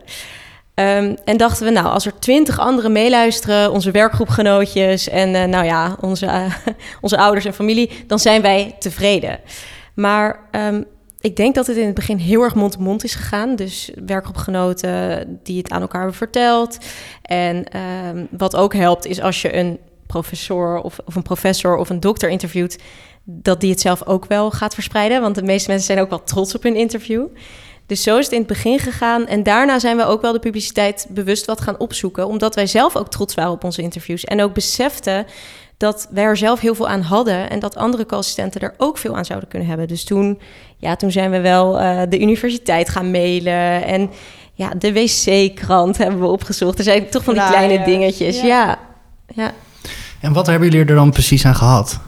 [0.82, 5.66] Um, en dachten we, nou, als er twintig anderen meeluisteren, onze werkgroepgenootjes en uh, nou
[5.66, 6.56] ja, onze, uh,
[7.02, 9.40] onze ouders en familie, dan zijn wij tevreden.
[9.94, 10.86] Maar um,
[11.22, 13.56] ik denk dat het in het begin heel erg mond-to-mond -mond is gegaan.
[13.56, 16.78] Dus werkgroepgenoten die het aan elkaar hebben verteld.
[17.22, 17.66] En
[18.16, 22.00] um, wat ook helpt, is als je een professor of, of een professor of een
[22.00, 22.78] dokter interviewt,
[23.24, 25.22] dat die het zelf ook wel gaat verspreiden.
[25.22, 27.26] Want de meeste mensen zijn ook wel trots op hun interview.
[27.92, 29.28] Dus zo is het in het begin gegaan.
[29.28, 32.28] En daarna zijn we ook wel de publiciteit bewust wat gaan opzoeken.
[32.28, 34.24] Omdat wij zelf ook trots waren op onze interviews.
[34.24, 35.26] En ook beseften
[35.78, 37.50] dat wij er zelf heel veel aan hadden.
[37.50, 39.88] En dat andere co-assistenten er ook veel aan zouden kunnen hebben.
[39.88, 40.40] Dus toen,
[40.78, 43.84] ja, toen zijn we wel uh, de universiteit gaan mailen.
[43.84, 44.10] En
[44.54, 46.78] ja, de wc-krant hebben we opgezocht.
[46.78, 48.42] Er zijn toch van die kleine dingetjes.
[48.42, 48.46] Ja.
[48.48, 48.78] ja.
[49.28, 49.52] ja.
[50.20, 52.00] En wat hebben jullie er dan precies aan gehad?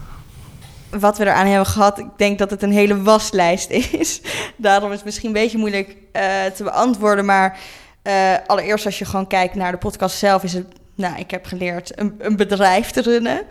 [1.00, 4.20] Wat we eraan hebben gehad, ik denk dat het een hele waslijst is.
[4.56, 7.24] Daarom is het misschien een beetje moeilijk uh, te beantwoorden.
[7.24, 7.58] Maar
[8.02, 11.46] uh, allereerst als je gewoon kijkt naar de podcast zelf, is het nou, ik heb
[11.46, 13.42] geleerd een, een bedrijf te runnen.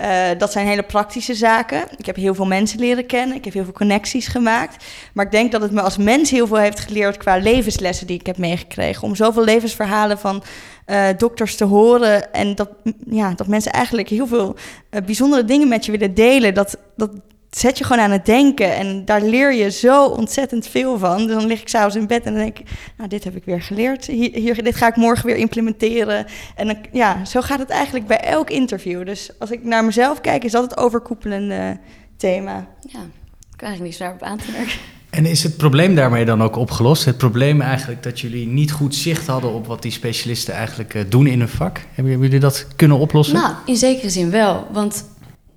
[0.00, 1.84] Uh, dat zijn hele praktische zaken.
[1.96, 3.36] Ik heb heel veel mensen leren kennen.
[3.36, 4.84] Ik heb heel veel connecties gemaakt.
[5.12, 8.18] Maar ik denk dat het me als mens heel veel heeft geleerd qua levenslessen die
[8.18, 9.02] ik heb meegekregen.
[9.02, 10.42] Om zoveel levensverhalen van
[10.86, 12.32] uh, dokters te horen.
[12.32, 12.70] En dat,
[13.10, 14.56] ja, dat mensen eigenlijk heel veel
[14.90, 16.54] uh, bijzondere dingen met je willen delen.
[16.54, 17.10] Dat, dat
[17.50, 18.74] zet je gewoon aan het denken.
[18.74, 21.26] En daar leer je zo ontzettend veel van.
[21.26, 22.68] Dus dan lig ik s'avonds in bed en dan denk ik...
[22.96, 24.06] nou, dit heb ik weer geleerd.
[24.06, 26.26] Hier, hier, dit ga ik morgen weer implementeren.
[26.54, 29.06] En dan, ja, zo gaat het eigenlijk bij elk interview.
[29.06, 31.78] Dus als ik naar mezelf kijk, is dat het overkoepelende
[32.16, 32.54] thema.
[32.80, 34.78] Ja, ik kan eigenlijk niets daarop aan te merken.
[35.10, 37.04] En is het probleem daarmee dan ook opgelost?
[37.04, 41.02] Het probleem eigenlijk dat jullie niet goed zicht hadden op wat die specialisten eigenlijk eh,
[41.08, 41.80] doen in hun vak?
[41.94, 43.36] Hebben jullie dat kunnen oplossen?
[43.36, 44.66] Nou, in zekere zin wel.
[44.72, 45.04] Want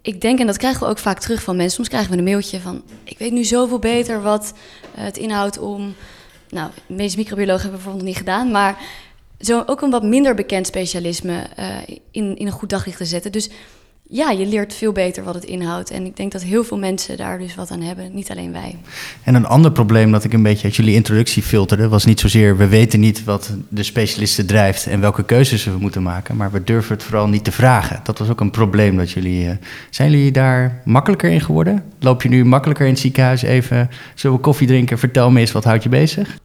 [0.02, 1.76] ik denk, en dat krijgen we ook vaak terug van mensen.
[1.76, 4.54] Soms krijgen we een mailtje van: Ik weet nu zoveel beter wat
[4.98, 5.96] uh, het inhoudt om.
[6.50, 8.78] Nou, medisch microbioloog hebben we bijvoorbeeld niet gedaan, maar
[9.40, 11.78] zo ook een wat minder bekend specialisme uh,
[12.12, 13.32] in, in een goed daglicht te zetten.
[13.32, 13.50] Dus
[14.12, 15.92] ja, je leert veel beter wat het inhoudt.
[15.92, 18.78] En ik denk dat heel veel mensen daar dus wat aan hebben, niet alleen wij.
[19.24, 22.58] En een ander probleem dat ik een beetje uit jullie introductie filterde, was niet zozeer
[22.58, 26.64] we weten niet wat de specialisten drijft en welke keuzes we moeten maken, maar we
[26.64, 28.00] durven het vooral niet te vragen.
[28.04, 29.46] Dat was ook een probleem dat jullie.
[29.46, 29.52] Uh,
[29.90, 31.84] zijn jullie daar makkelijker in geworden?
[32.00, 35.00] Loop je nu makkelijker in het ziekenhuis even, zullen we koffie drinken?
[35.00, 36.38] Vertel me eens, wat houdt je bezig?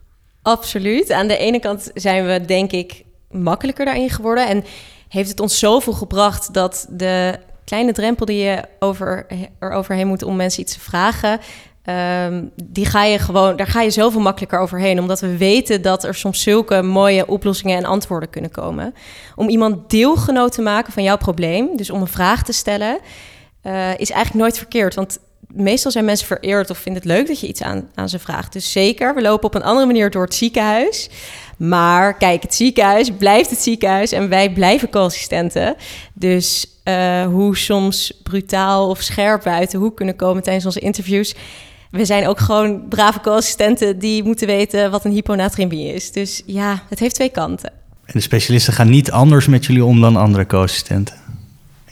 [0.43, 1.13] Absoluut.
[1.13, 4.65] Aan de ene kant zijn we denk ik makkelijker daarin geworden en
[5.09, 9.27] heeft het ons zoveel gebracht dat de kleine drempel die je over,
[9.59, 11.41] er overheen moet om mensen iets te vragen.
[11.89, 15.01] Um, die ga je gewoon, daar ga je zoveel makkelijker overheen.
[15.01, 18.95] Omdat we weten dat er soms zulke mooie oplossingen en antwoorden kunnen komen.
[19.35, 22.99] Om iemand deelgenoot te maken van jouw probleem, dus om een vraag te stellen,
[23.63, 24.95] uh, is eigenlijk nooit verkeerd.
[24.95, 25.19] Want
[25.55, 28.53] meestal zijn mensen vereerd of vinden het leuk dat je iets aan, aan ze vraagt.
[28.53, 31.11] Dus zeker, we lopen op een andere manier door het ziekenhuis.
[31.59, 35.77] Maar kijk, het ziekenhuis blijft het ziekenhuis en wij blijven co-assistenten.
[36.15, 40.81] Dus uh, hoe soms brutaal of scherp we uit de hoek kunnen komen tijdens onze
[40.81, 41.35] interviews.
[41.91, 46.13] We zijn ook gewoon brave co-assistenten die moeten weten wat een hyponatremie is.
[46.13, 47.71] Dus ja, het heeft twee kanten.
[48.05, 51.24] En de specialisten gaan niet anders met jullie om dan andere co-assistenten?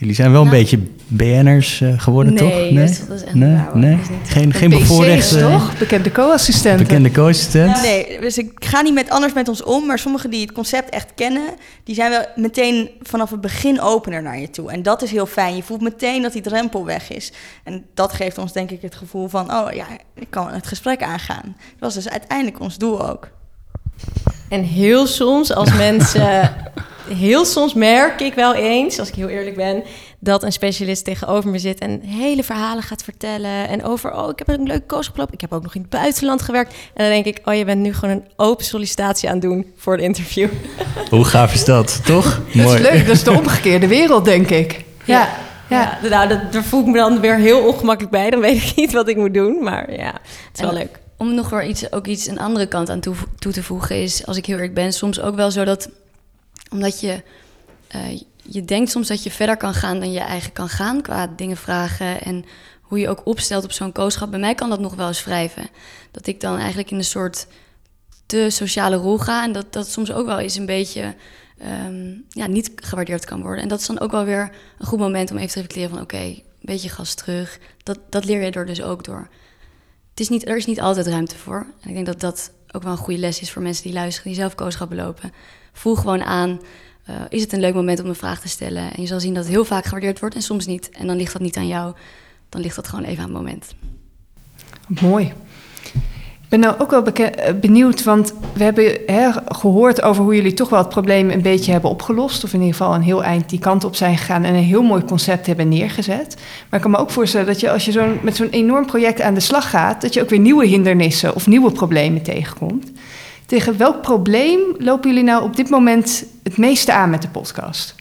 [0.03, 2.53] Jullie zijn wel een nou, beetje BN'ers uh, geworden, nee, toch?
[2.53, 3.99] Nee, dat is, dat is echt nee, nee.
[4.25, 5.41] Geen, geen bevoorrechte...
[5.41, 5.79] toch?
[5.79, 6.87] Bekende co-assistenten.
[6.87, 7.77] Bekende co-assistent.
[7.77, 10.53] Ja, nee, dus ik ga niet met anders met ons om, maar sommigen die het
[10.53, 11.43] concept echt kennen,
[11.85, 14.71] die zijn wel meteen vanaf het begin opener naar je toe.
[14.71, 15.57] En dat is heel fijn.
[15.57, 17.33] Je voelt meteen dat die drempel weg is.
[17.65, 21.03] En dat geeft ons denk ik het gevoel van, oh ja, ik kan het gesprek
[21.03, 21.57] aangaan.
[21.57, 23.31] Dat was dus uiteindelijk ons doel ook.
[24.53, 26.55] En heel soms als mensen
[27.27, 29.83] heel soms merk ik wel eens, als ik heel eerlijk ben,
[30.19, 33.69] dat een specialist tegenover me zit en hele verhalen gaat vertellen.
[33.69, 35.35] En over, oh, ik heb een leuke koos gelopen.
[35.35, 36.73] Ik heb ook nog in het buitenland gewerkt.
[36.73, 39.73] En dan denk ik, oh, je bent nu gewoon een open sollicitatie aan het doen
[39.77, 40.49] voor het interview.
[41.11, 42.41] Hoe gaaf is dat, toch?
[42.53, 42.75] Dat Mooi.
[42.75, 44.85] is leuk, dat is de omgekeerde wereld, denk ik.
[45.05, 45.29] Ja.
[45.69, 45.99] ja.
[46.03, 46.09] ja.
[46.09, 48.31] nou, dat, daar voel ik me dan weer heel ongemakkelijk bij.
[48.31, 49.63] Dan weet ik niet wat ik moet doen.
[49.63, 51.02] Maar ja, het is wel leuk.
[51.23, 54.27] Om nog weer iets, ook iets een andere kant aan toe, toe te voegen is,
[54.27, 55.91] als ik heel eerlijk ben, soms ook wel zo dat
[56.71, 57.23] omdat je,
[57.97, 61.27] uh, je denkt soms dat je verder kan gaan dan je eigen kan gaan qua
[61.27, 62.45] dingen vragen en
[62.81, 64.31] hoe je ook opstelt op zo'n kooschap.
[64.31, 65.69] Bij mij kan dat nog wel eens wrijven.
[66.11, 67.47] Dat ik dan eigenlijk in een soort
[68.27, 71.15] te sociale rol ga en dat dat soms ook wel eens een beetje
[71.87, 73.63] um, ja, niet gewaardeerd kan worden.
[73.63, 76.01] En dat is dan ook wel weer een goed moment om even te reflecteren van
[76.01, 77.59] oké, een beetje gas terug.
[77.83, 79.29] Dat, dat leer je er dus ook door.
[80.13, 81.67] Het is niet, er is niet altijd ruimte voor.
[81.81, 84.31] En ik denk dat dat ook wel een goede les is voor mensen die luisteren,
[84.31, 85.33] die zelf kooschappen lopen
[85.73, 86.61] voel gewoon aan.
[87.11, 88.95] Uh, is het een leuk moment om een vraag te stellen?
[88.95, 90.91] En je zal zien dat het heel vaak gewaardeerd wordt en soms niet.
[90.91, 91.95] En dan ligt dat niet aan jou.
[92.49, 93.75] Dan ligt dat gewoon even aan het moment.
[94.87, 95.33] Mooi.
[96.53, 100.55] Ik ben nou ook wel eh, benieuwd, want we hebben hè, gehoord over hoe jullie
[100.55, 102.45] toch wel het probleem een beetje hebben opgelost.
[102.45, 104.83] Of in ieder geval een heel eind die kant op zijn gegaan en een heel
[104.83, 106.35] mooi concept hebben neergezet.
[106.37, 109.21] Maar ik kan me ook voorstellen dat je als je zo met zo'n enorm project
[109.21, 112.91] aan de slag gaat, dat je ook weer nieuwe hindernissen of nieuwe problemen tegenkomt.
[113.47, 117.95] Tegen welk probleem lopen jullie nou op dit moment het meeste aan met de podcast?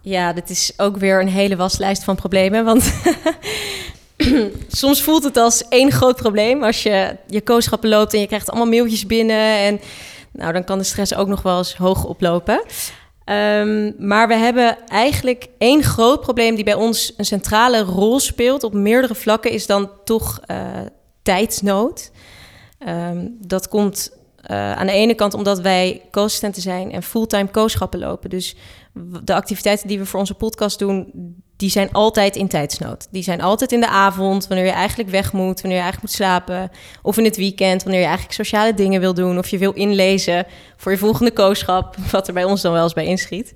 [0.00, 2.64] Ja, dit is ook weer een hele waslijst van problemen.
[2.64, 2.92] Want
[4.68, 8.50] soms voelt het als één groot probleem als je je kooschappen loopt en je krijgt
[8.50, 9.58] allemaal mailtjes binnen.
[9.58, 9.80] En
[10.32, 12.62] nou, dan kan de stress ook nog wel eens hoog oplopen.
[13.24, 18.62] Um, maar we hebben eigenlijk één groot probleem die bij ons een centrale rol speelt
[18.62, 20.56] op meerdere vlakken, is dan toch uh,
[21.22, 22.10] tijdsnood.
[22.88, 24.10] Um, dat komt
[24.50, 28.30] uh, aan de ene kant omdat wij co-assistenten zijn en fulltime kooschappen lopen.
[28.30, 28.56] Dus
[29.24, 31.12] de activiteiten die we voor onze podcast doen,
[31.56, 33.06] die zijn altijd in tijdsnood.
[33.10, 36.26] Die zijn altijd in de avond, wanneer je eigenlijk weg moet, wanneer je eigenlijk moet
[36.26, 36.70] slapen.
[37.02, 39.38] Of in het weekend, wanneer je eigenlijk sociale dingen wil doen.
[39.38, 42.92] Of je wil inlezen voor je volgende kooschap, wat er bij ons dan wel eens
[42.92, 43.52] bij inschiet.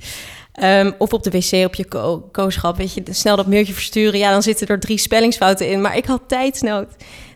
[0.62, 4.18] Um, of op de wc op je ko kooschap, weet je, snel dat mailtje versturen.
[4.18, 6.86] Ja, dan zitten er drie spellingsfouten in, maar ik had tijdsnood.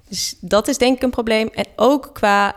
[0.08, 1.48] Dus dat is denk ik een probleem.
[1.54, 2.56] En ook qua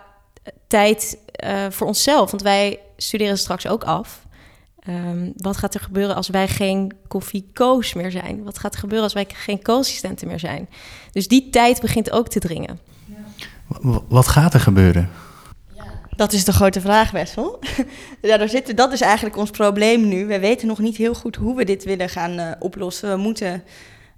[0.68, 4.25] tijd uh, voor onszelf, want wij studeren straks ook af.
[4.86, 8.44] Ehm, wat gaat er gebeuren als wij geen koffieco's meer zijn?
[8.44, 10.70] Wat gaat er gebeuren als wij geen co-assistenten meer zijn?
[11.12, 12.80] Dus die tijd begint ook te dringen.
[14.08, 15.10] Wat gaat er gebeuren?
[16.16, 17.60] Dat is de grote vraag, Wessel.
[18.22, 20.26] ja, daar zitten, dat is eigenlijk ons probleem nu.
[20.26, 23.10] We weten nog niet heel goed hoe we dit willen gaan eh, oplossen.
[23.10, 23.64] We moeten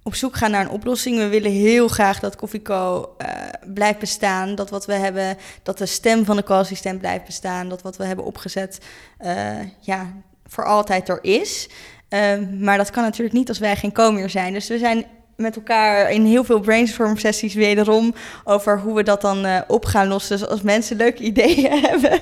[0.04, 1.18] op zoek gaan naar een oplossing.
[1.18, 4.56] We willen heel graag dat Koffieco eh blijft bestaan.
[4.56, 7.70] Dat wat we hebben, dat de stem van de co-assistent blijft bestaan.
[7.70, 8.80] Dat wat we hebben opgezet,
[9.18, 10.14] eh, ja,
[10.48, 11.70] voor altijd er is.
[12.10, 14.54] Ehm, maar dat kan natuurlijk niet als wij geen co meer zijn.
[14.54, 15.06] Dus we zijn
[15.38, 19.86] met elkaar in heel veel brainstorm sessies wederom over hoe we dat dan eh, op
[19.86, 20.38] gaan lossen.
[20.38, 22.20] Dus als mensen leuke ideeën hebben,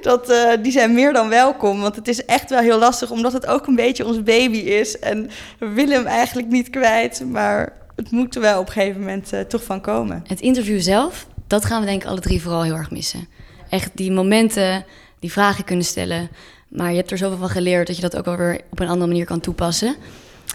[0.00, 1.80] dat, eh, die zijn meer dan welkom.
[1.80, 4.98] Want het is echt wel heel lastig, omdat het ook een beetje ons baby is.
[4.98, 9.00] En we willen hem eigenlijk niet kwijt, maar het moet er wel op een gegeven
[9.00, 10.24] moment eh, toch van komen.
[10.26, 13.28] Het interview zelf, dat gaan we denk ik alle drie vooral heel erg missen.
[13.68, 14.84] Echt die momenten,
[15.18, 16.30] die vragen kunnen stellen.
[16.72, 18.88] Maar je hebt er zoveel van geleerd dat je dat ook wel weer op een
[18.88, 19.96] andere manier kan toepassen.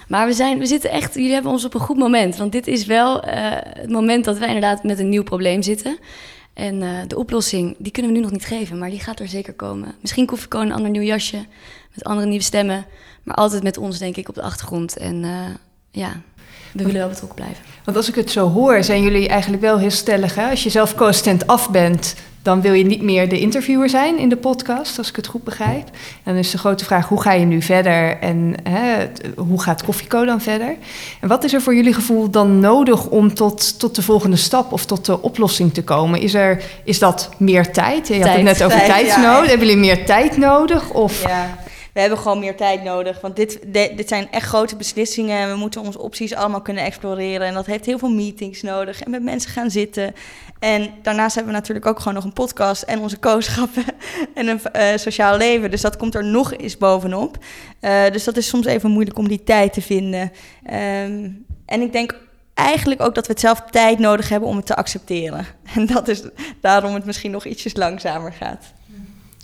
[0.08, 2.38] Maar we, zijn, we zitten echt, jullie hebben ons op een goed moment.
[2.38, 5.98] Want dit is wel eh, het moment dat wij inderdaad met een nieuw probleem zitten.
[6.54, 9.28] En eh, de oplossing, die kunnen we nu nog niet geven, maar die gaat er
[9.28, 9.96] zeker komen.
[10.02, 11.46] Misschien Koffieco een ander nieuw jasje,
[11.94, 12.86] met andere nieuwe stemmen.
[13.24, 14.98] Maar altijd met ons, denk ik, op de achtergrond.
[14.98, 15.46] En eh,
[15.92, 16.22] ja,
[16.72, 17.64] we willen wel betrokken blijven.
[17.84, 20.36] Want als ik het zo hoor, zijn jullie eigenlijk wel heel stellig.
[20.36, 20.50] Hè?
[20.50, 22.16] Als je zelf co-assistent af bent,
[22.48, 25.44] dan wil je niet meer de interviewer zijn in de podcast, als ik het goed
[25.44, 25.86] begrijp.
[25.88, 29.84] En dan is de grote vraag, hoe ga je nu verder en hè, hoe gaat
[29.84, 30.76] Koffieco dan verder?
[31.22, 34.72] En wat is er voor jullie gevoel dan nodig om tot, tot de volgende stap
[34.72, 36.22] of tot de oplossing te komen?
[36.22, 38.08] Is, er, is dat meer tijd?
[38.08, 39.50] Je had het net over Tijd, ja, echt.
[39.50, 40.90] Hebben jullie meer tijd nodig?
[40.90, 41.58] Of Ja,
[41.98, 43.22] we hebben gewoon meer tijd nodig.
[43.22, 45.38] Want dit, dit zijn echt grote beslissingen.
[45.38, 47.48] En we moeten onze opties allemaal kunnen exploreren.
[47.48, 49.02] En dat heeft heel veel meetings nodig.
[49.02, 50.16] En met mensen gaan zitten.
[50.60, 52.82] En daarnaast hebben we natuurlijk ook gewoon nog een podcast.
[52.82, 53.84] En onze kooschappen.
[54.34, 55.72] En een eh, sociaal leven.
[55.72, 57.38] Dus dat komt er nog eens bovenop.
[57.80, 60.32] Eh, dus dat is soms even moeilijk om die tijd te vinden.
[60.66, 61.30] Ehm,
[61.66, 62.16] en ik denk
[62.54, 65.46] eigenlijk ook dat we het zelf tijd nodig hebben om het te accepteren.
[65.76, 66.22] En dat is
[66.62, 68.76] daarom het misschien nog ietsjes langzamer gaat.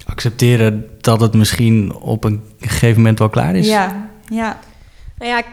[0.06, 3.68] Accepteren dat het misschien op een gegeven moment wel klaar is?
[3.68, 4.60] Ja, ja.
[5.18, 5.44] Nou ja,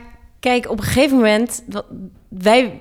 [0.41, 1.65] kijk, op een gegeven moment,
[2.29, 2.81] wij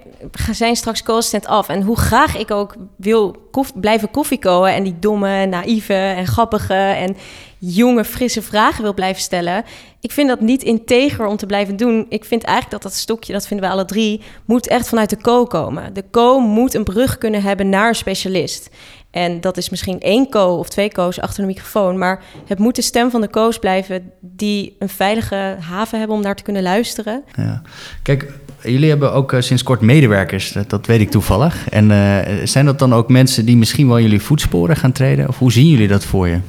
[0.51, 1.69] zijn straks co-assistent af.
[1.69, 7.17] En hoe graag ik ook wil blijven koffiekoen en die domme, naïeve en grappige en
[7.57, 9.63] jonge, frisse vragen wil blijven stellen.
[10.01, 12.05] Ik vind dat niet integer om te blijven doen.
[12.09, 15.17] Ik vind eigenlijk dat dat stokje, dat vinden we alle drie, moet echt vanuit de
[15.21, 15.93] co komen.
[15.93, 18.69] De co moet een brug kunnen hebben naar een specialist.
[19.11, 21.97] En dat is misschien één co of twee co's achter de microfoon.
[21.97, 26.23] Maar het moet de stem van de co's blijven die een veilige haven hebben om
[26.23, 27.23] naar te kunnen luisteren.
[27.35, 27.61] Ja.
[28.03, 31.69] Kijk, jullie hebben ook eh, sinds kort medewerkers, dat, weet ik toevallig.
[31.69, 35.27] En eh, zijn dat dan ook mensen die misschien wel jullie voetsporen gaan treden?
[35.27, 36.39] Of hoe zien jullie dat voor je?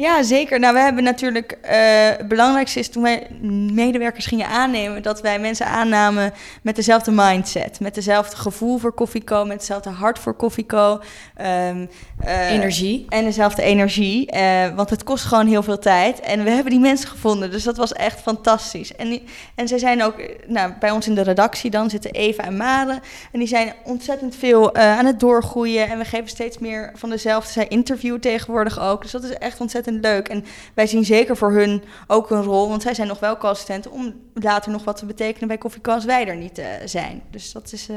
[0.00, 0.58] Ja, zeker.
[0.60, 1.58] Nou, we hebben natuurlijk.
[1.62, 1.78] eh,
[2.16, 3.26] het belangrijkste is toen wij
[3.72, 6.32] medewerkers gingen aannemen, dat wij mensen aannamen
[6.62, 7.80] met dezelfde mindset.
[7.80, 11.00] Met dezelfde gevoel voor Koffieco, met hetzelfde hart voor Koffieco.
[11.36, 11.86] ehm,
[12.20, 13.06] eh, Energie.
[13.08, 14.26] En dezelfde energie.
[14.30, 16.20] eh, want het kost gewoon heel veel tijd.
[16.20, 17.50] En we hebben die mensen gevonden.
[17.50, 18.96] Dus dat was echt fantastisch.
[18.96, 19.22] En, die,
[19.54, 20.14] en zij zijn ook
[20.46, 21.70] nou, bij ons in de redactie.
[21.70, 23.00] Dan zitten Eva en Mare.
[23.32, 25.88] En die zijn ontzettend veel aan het doorgroeien.
[25.88, 27.52] En we geven steeds meer van dezelfde.
[27.52, 29.02] Zij interviewen tegenwoordig ook.
[29.02, 30.28] Dus dat is echt ontzettend leuk.
[30.28, 32.68] En wij zien zeker voor hun ook een rol.
[32.68, 33.90] Want zij zijn nog wel co-assistenten.
[33.90, 37.22] Om later nog wat te betekenen bij Koffie als wij er niet eh, zijn.
[37.30, 37.88] Dus dat is...
[37.88, 37.96] eh,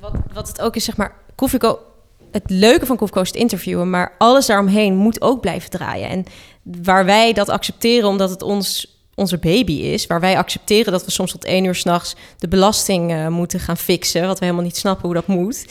[0.00, 1.78] Wat, wat het ook is, zeg maar, Koffieco...
[2.30, 6.08] Het leuke van Koffieco is interviewen, maar alles daaromheen moet ook blijven draaien.
[6.08, 6.24] En
[6.62, 11.10] waar wij dat accepteren omdat het ons, onze baby is, waar wij accepteren dat we
[11.10, 14.76] soms tot één uur s'nachts de belasting eh, moeten gaan fixen, wat we helemaal niet
[14.76, 15.64] snappen hoe dat moet.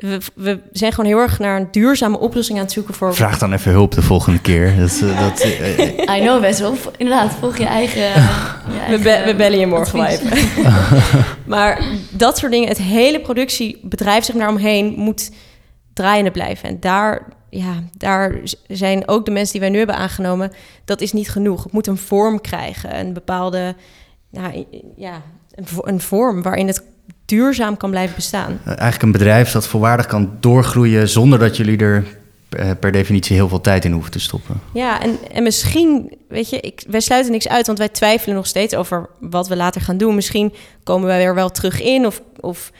[0.00, 3.14] We, we zijn gewoon heel erg naar een duurzame oplossing aan het zoeken voor...
[3.14, 4.76] Vraag dan even hulp de volgende keer.
[4.76, 6.74] Dat, eh, dat, eh, I know best wel.
[6.96, 8.02] Inderdaad, volg je eigen...
[8.02, 8.12] je
[8.68, 10.48] We, eigen be- we bellen je morgen wel even.
[11.46, 15.30] maar dat soort dingen, het hele productiebedrijf zich naar omheen moet
[15.92, 16.68] draaiende blijven.
[16.68, 20.52] En daar, ja, daar zijn ook de mensen die wij nu hebben aangenomen,
[20.84, 21.62] dat is niet genoeg.
[21.62, 23.74] Het moet een vorm krijgen, een bepaalde,
[24.30, 24.64] nou,
[24.96, 25.22] ja,
[25.80, 26.82] een vorm waarin het
[27.24, 28.60] duurzaam kan blijven bestaan.
[28.64, 32.04] eigenlijk een bedrijf dat volwaardig kan doorgroeien zonder dat jullie er
[32.50, 34.60] eh, per definitie heel veel tijd in hoeven te stoppen.
[34.72, 38.46] Ja, en, en misschien, weet je, ik, wij sluiten niks uit, want wij twijfelen nog
[38.46, 40.14] steeds over wat we later gaan doen.
[40.14, 40.52] Misschien
[40.84, 42.72] komen wij er wel terug in of, of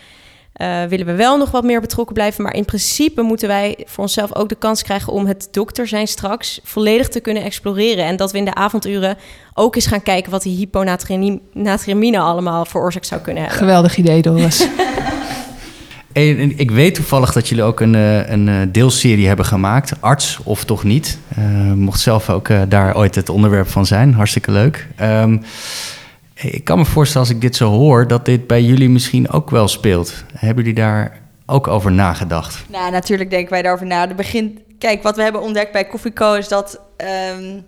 [0.60, 2.42] eh, willen we wel nog wat meer betrokken blijven.
[2.42, 6.06] Maar in principe moeten wij voor onszelf ook de kans krijgen om het dokter zijn
[6.06, 8.04] straks volledig te kunnen exploreren.
[8.04, 9.16] En dat we in de avonduren
[9.54, 13.60] ook eens gaan kijken wat die hyponatriëmine allemaal veroorzaakt zou kunnen hebben.
[13.60, 14.66] geweldig idee, Doris.
[16.12, 19.92] En, en ik weet toevallig dat jullie ook een, eh, een eh, deelserie hebben gemaakt.
[20.00, 21.18] Arts of toch niet.
[21.36, 24.14] Eh, mocht zelf ook eh, daar ooit het onderwerp van zijn.
[24.14, 24.86] Hartstikke leuk.
[24.96, 25.38] Ehm,
[26.42, 28.06] ik kan me voorstellen als ik dit zo hoor...
[28.06, 30.24] dat dit bij jullie misschien ook wel speelt.
[30.34, 32.64] Hebben jullie daar ook over nagedacht?
[32.68, 34.06] Nou, natuurlijk denken wij daarover na.
[34.06, 37.60] De begin, kijk, wat we hebben ontdekt bij Koffieco is dat, ehm,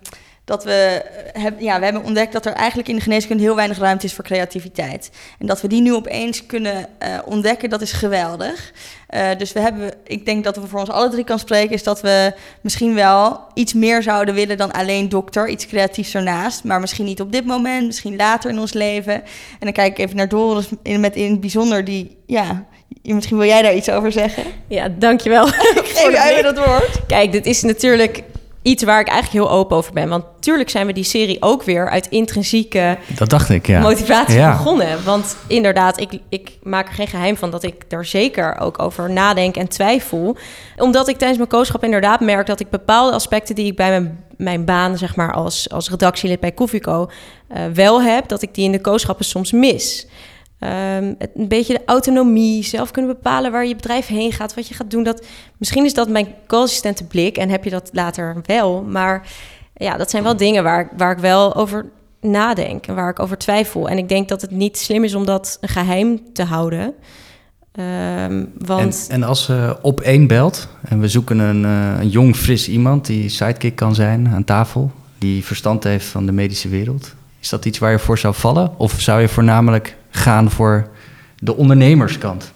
[0.45, 1.01] dat we,
[1.31, 4.13] heb, ja, we hebben ontdekt dat er eigenlijk in de geneeskunde heel weinig ruimte is
[4.13, 5.11] voor creativiteit.
[5.39, 8.71] En dat we die nu opeens kunnen eh, ontdekken, dat is geweldig.
[9.07, 11.83] Eh, dus we hebben, ik denk dat we voor ons alle drie kan spreken, is
[11.83, 16.63] dat we misschien wel iets meer zouden willen dan alleen dokter, iets creatiefs ernaast.
[16.63, 19.13] Maar misschien niet op dit moment, misschien later in ons leven.
[19.13, 19.23] En
[19.59, 22.65] dan kijk ik even naar Doris in, met in het bijzonder die, ja,
[23.01, 24.43] misschien wil jij daar iets over zeggen.
[24.67, 25.47] Ja, dankjewel.
[25.47, 27.05] Geef jij dat woord.
[27.07, 28.23] Kijk, dit is natuurlijk
[28.63, 30.09] iets waar ik eigenlijk heel open over ben.
[30.09, 33.79] Want tuurlijk zijn we die serie ook weer uit intrinsieke Dat dacht ik, ja.
[33.79, 34.51] motivatie Ja.
[34.51, 35.03] begonnen.
[35.03, 39.11] Want inderdaad, ik, ik maak er geen geheim van dat ik daar zeker ook over
[39.11, 40.37] nadenk en twijfel.
[40.77, 44.23] Omdat ik tijdens mijn coachschap inderdaad merk dat ik bepaalde aspecten die ik bij mijn,
[44.37, 47.09] mijn baan, zeg maar, als, als redactielid bij Koffieco
[47.47, 50.07] eh, wel heb, dat ik die in de coachschappen soms mis.
[50.63, 54.67] Ehm, het, een beetje de autonomie, zelf kunnen bepalen waar je bedrijf heen gaat, wat
[54.67, 55.03] je gaat doen.
[55.03, 55.25] Dat,
[55.57, 58.81] misschien is dat mijn consistente blik en heb je dat later wel.
[58.81, 59.27] Maar
[59.73, 61.85] ja, dat zijn wel dingen waar, waar ik wel over
[62.21, 63.89] nadenk en waar ik over twijfel.
[63.89, 66.93] En ik denk dat het niet slim is om dat een geheim te houden.
[67.71, 72.09] Ehm, En, want en als ze op één belt en we zoeken een, eh, een
[72.09, 76.69] jong, fris iemand die sidekick kan zijn aan tafel, die verstand heeft van de medische
[76.69, 78.71] wereld, is dat iets waar je voor zou vallen?
[78.77, 80.87] Of zou je voornamelijk gaan voor
[81.37, 82.51] de ondernemerskant?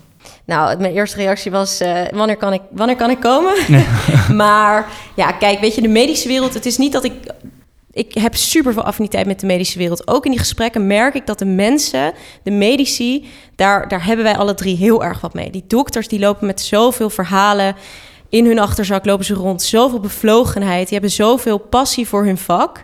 [0.45, 3.53] Nou, mijn eerste reactie was: eh, wanneer, kan ik, wanneer kan ik komen?
[4.35, 7.13] maar ja, kijk, weet je, de medische wereld, het is niet dat ik.
[7.91, 10.07] Ik heb super veel affiniteit met de medische wereld.
[10.07, 14.37] Ook in die gesprekken merk ik dat de mensen, de medici, daar, daar hebben wij
[14.37, 15.49] alle drie heel erg wat mee.
[15.49, 17.75] Die dokters die lopen met zoveel verhalen
[18.29, 19.61] in hun achterzak, lopen ze rond.
[19.61, 22.83] Zoveel bevlogenheid, die hebben zoveel passie voor hun vak.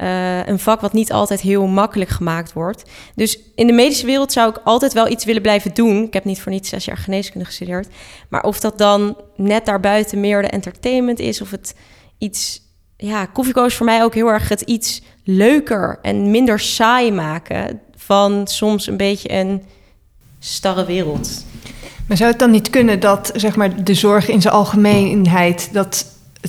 [0.00, 2.90] Eh, een vak wat niet altijd heel makkelijk gemaakt wordt.
[3.14, 6.02] Dus in de medische wereld zou ik altijd wel iets willen blijven doen.
[6.02, 7.88] Ik heb niet voor niets zes jaar geneeskunde gestudeerd.
[8.28, 11.40] Maar of dat dan net daarbuiten meer de entertainment is...
[11.40, 11.74] of het
[12.18, 12.62] iets...
[12.96, 17.80] Ja, Koffieco is voor mij ook heel erg het iets leuker en minder saai maken...
[17.96, 19.62] van soms een beetje een
[20.38, 21.44] starre wereld.
[22.06, 26.06] Maar zou het dan niet kunnen dat zeg maar, de zorg in zijn algemeenheid, dat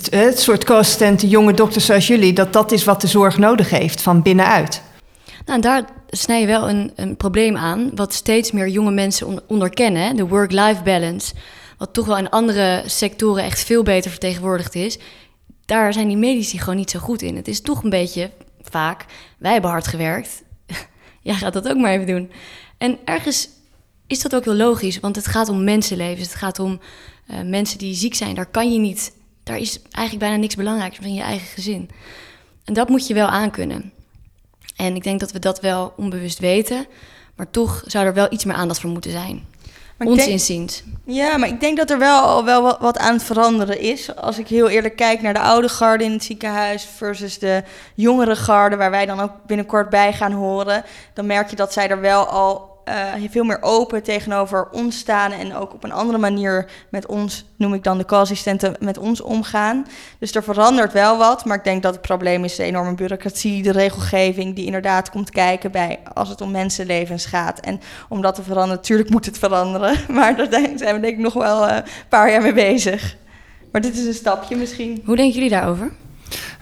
[0.09, 4.01] het, soort co-assistenten, jonge dokters zoals jullie, dat dat is wat de zorg nodig heeft
[4.01, 4.81] van binnenuit?
[5.45, 9.41] Nou, daar snij je wel een, een probleem aan, wat steeds meer jonge mensen on-
[9.47, 11.33] onderkennen, de work-life balance.
[11.77, 14.97] Wat toch wel in andere sectoren echt veel beter vertegenwoordigd is.
[15.65, 17.35] Daar zijn die medici gewoon niet zo goed in.
[17.35, 19.05] Het is toch een beetje vaak,
[19.37, 20.43] wij hebben hard gewerkt.
[21.21, 22.31] Jij gaat dat ook maar even doen.
[22.77, 23.49] En ergens
[24.07, 26.27] is dat ook heel logisch, want het gaat om mensenlevens.
[26.27, 26.79] Het gaat om
[27.27, 28.35] eh, mensen die ziek zijn.
[28.35, 29.11] Daar kan je niet,
[29.51, 31.89] daar is eigenlijk bijna niks belangrijker dan je eigen gezin.
[32.65, 33.91] En dat moet je wel aankunnen.
[34.75, 36.85] En ik denk dat we dat wel onbewust weten.
[37.35, 39.45] Maar toch zou er wel iets meer aandacht voor moeten zijn.
[39.97, 40.83] Maar Ons denk- inziens.
[41.05, 44.15] Ja, maar ik denk dat er wel al wel wat, wat aan het veranderen is.
[44.15, 47.63] Als ik heel eerlijk kijk naar de oude garde in het ziekenhuis versus de
[47.95, 50.83] jongere garde, waar wij dan ook binnenkort bij gaan horen,
[51.13, 55.31] dan merk je dat zij er wel al eh, veel meer open tegenover ons staan
[55.31, 59.21] en ook op een andere manier met ons, noem ik dan de co-assistenten, met ons
[59.21, 59.87] omgaan.
[60.19, 63.63] Dus er verandert wel wat, maar ik denk dat het probleem is de enorme bureaucratie,
[63.63, 67.59] de regelgeving die inderdaad komt kijken bij als het om mensenlevens gaat.
[67.59, 71.17] En om dat te veranderen, natuurlijk moet het veranderen, maar daar zijn we denk ik
[71.17, 73.19] nog wel eh, een paar jaar mee bezig.
[73.71, 75.01] Maar dit is een stapje misschien.
[75.05, 75.91] Hoe denken jullie daarover?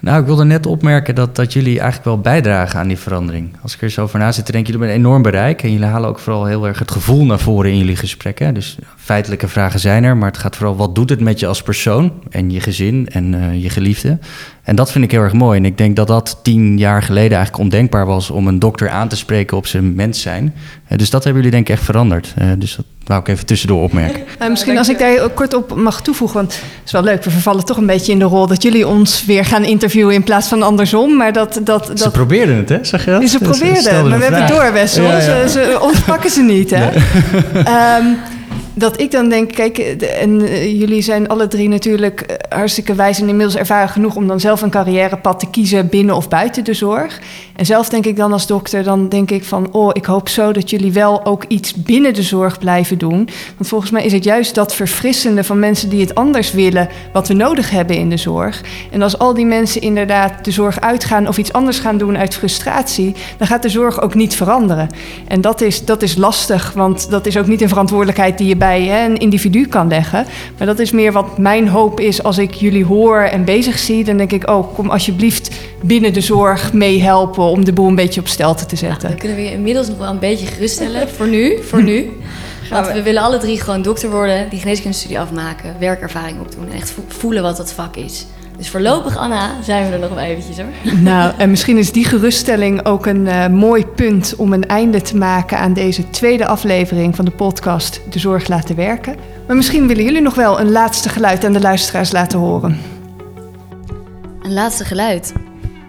[0.00, 3.56] Nou, ik wilde net opmerken dat, dat jullie eigenlijk wel bijdragen aan die verandering.
[3.62, 5.62] Als ik er zo over na zit te denken, jullie een enorm bereik.
[5.62, 8.54] En jullie halen ook vooral heel erg het gevoel naar voren in jullie gesprekken.
[8.54, 11.62] Dus feitelijke vragen zijn er, maar het gaat vooral wat doet het met je als
[11.62, 14.18] persoon en je gezin en eh, je geliefde.
[14.62, 15.58] En dat vind ik heel erg mooi.
[15.58, 19.08] En ik denk dat dat tien jaar geleden eigenlijk ondenkbaar was om een dokter aan
[19.08, 20.54] te spreken op zijn mens zijn.
[20.86, 22.34] Eh, dus dat hebben jullie denk ik echt veranderd.
[22.36, 24.22] Eh, dus dat wou ik even tussendoor opmerken.
[24.38, 27.24] Eh, misschien als ik daar kort op mag toevoegen, want het is wel leuk.
[27.24, 30.22] We vervallen toch een beetje in de rol dat jullie ons weer gaan interviewen in
[30.22, 31.16] plaats van andersom.
[31.16, 32.78] Maar dat, dat, Ze dat, probeerden het, hè?
[32.84, 33.28] Zag je dat?
[33.28, 35.04] ze probeerden, maar we hebben door, Wessel.
[35.04, 35.20] Ja, ja.
[35.20, 36.88] Ze, ze, ons pakken ze niet, hè?
[37.64, 38.04] Ehm,
[38.74, 42.94] dat ik dan denk, kijk, de- en eh, jullie zijn alle drie natuurlijk eh, hartstikke
[42.94, 46.64] wijs en inmiddels ervaren genoeg om dan zelf een carrièrepad te kiezen binnen of buiten
[46.64, 47.20] de zorg.
[47.56, 50.52] En zelf denk ik dan als dokter, dan denk ik van, oh, ik hoop zo
[50.52, 53.28] dat jullie wel ook iets binnen de zorg blijven doen.
[53.56, 57.28] Want volgens mij is het juist dat verfrissende van mensen die het anders willen, wat
[57.28, 58.60] we nodig hebben in de zorg.
[58.90, 62.34] En als al die mensen inderdaad de zorg uitgaan of iets anders gaan doen uit
[62.34, 64.88] frustratie, dan gaat de zorg ook niet veranderen.
[65.28, 68.56] En dat is, dat is lastig, want dat is ook niet een verantwoordelijkheid die je
[68.60, 70.26] bij hè, een individu kan leggen.
[70.58, 74.04] Maar dat is meer wat mijn hoop is als ik jullie hoor en bezig zie.
[74.04, 75.50] Dan denk ik, oh, kom alsjeblieft
[75.82, 79.08] binnen de zorg meehelpen om de boel een beetje op stelte te zetten.
[79.08, 81.08] Dan kunnen we je inmiddels nog wel een beetje geruststellen.
[81.16, 82.10] voor nu, voor nu.
[82.70, 86.94] Want we willen alle drie gewoon dokter worden, die geneeskundestudie afmaken, werkervaring opdoen en echt
[87.08, 88.26] voelen wat dat vak is.
[88.60, 90.94] Dus voorlopig, Anna, zijn we er nog wel eventjes hoor.
[91.00, 95.16] Nou, en misschien is die geruststelling ook een uh, mooi punt om een einde te
[95.16, 99.16] maken aan deze tweede aflevering van de podcast De Zorg Laten Werken.
[99.46, 102.80] Maar misschien willen jullie nog wel een laatste geluid aan de luisteraars laten horen.
[104.42, 105.32] Een laatste geluid?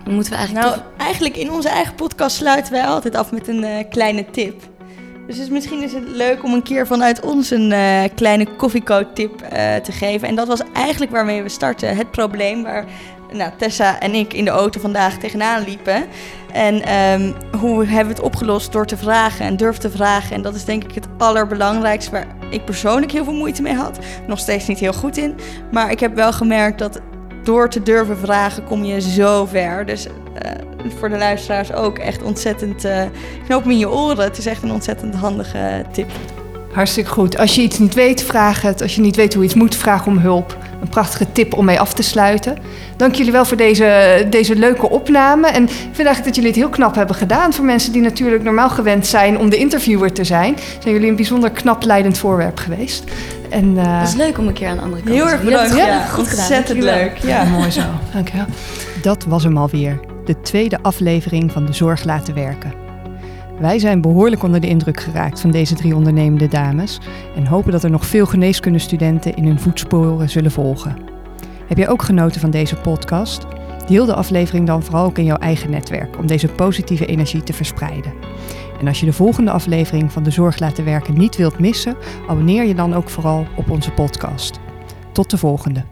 [0.04, 0.68] Dan moeten we eigenlijk.
[0.68, 4.71] Nou, eigenlijk in onze eigen podcast sluiten wij altijd af met een uh, kleine tip.
[5.38, 9.76] Dus misschien is het leuk om een keer vanuit ons een uh, kleine koffiecode-tip uh,
[9.76, 10.28] te geven.
[10.28, 11.96] En dat was eigenlijk waarmee we starten.
[11.96, 12.86] Het probleem waar
[13.32, 16.06] nou, Tessa en ik in de auto vandaag tegenaan liepen.
[16.54, 18.72] En um, hoe hebben we het opgelost?
[18.72, 20.36] Door te vragen en durf te vragen.
[20.36, 24.00] En dat is denk ik het allerbelangrijkste waar ik persoonlijk heel veel moeite mee had.
[24.28, 25.36] Nog steeds niet heel goed in.
[25.72, 27.02] Maar ik heb wel gemerkt dat
[27.44, 29.86] door te durven vragen kom je zo ver.
[29.86, 30.12] Dus uh,
[31.00, 33.02] voor de luisteraars ook echt ontzettend uh,
[33.46, 34.24] knoop me in je oren.
[34.24, 36.12] Het is echt een ontzettend handige tip.
[36.72, 37.38] Hartstikke goed.
[37.38, 38.82] Als je iets niet weet, vraag het.
[38.82, 40.58] Als je niet weet hoe je iets moet, vraag om hulp.
[40.82, 42.58] Een prachtige tip om mee af te sluiten.
[42.96, 45.48] Dank jullie wel voor deze, deze leuke opname.
[45.48, 47.54] En ik vind eigenlijk dat jullie het heel knap hebben gedaan.
[47.54, 51.16] Voor mensen die natuurlijk normaal gewend zijn om de interviewer te zijn, zijn jullie een
[51.16, 53.04] bijzonder knap leidend voorwerp geweest.
[53.50, 54.00] En, uh...
[54.00, 55.76] Dat is leuk om een keer aan de andere kant Heel erg bedankt.
[55.76, 56.46] Ja, ja, goed gedaan.
[56.46, 57.18] Ontzettend leuk.
[57.18, 57.82] Ja, mooi zo.
[58.14, 58.46] Dank je wel.
[59.02, 60.11] Dat was hem alweer.
[60.26, 62.74] De tweede aflevering van De Zorg Laten Werken.
[63.60, 67.00] Wij zijn behoorlijk onder de indruk geraakt van deze drie ondernemende dames
[67.36, 70.98] en hopen dat er nog veel geneeskundestudenten in hun voetsporen zullen volgen.
[71.68, 73.46] Heb jij ook genoten van deze podcast?
[73.88, 77.54] Deel de aflevering dan vooral ook in jouw eigen netwerk om deze positieve energie te
[77.54, 78.14] verspreiden.
[78.80, 81.96] En als je de volgende aflevering van De Zorg Laten Werken niet wilt missen,
[82.28, 84.60] abonneer je dan ook vooral op onze podcast.
[85.12, 85.84] Tot de volgende.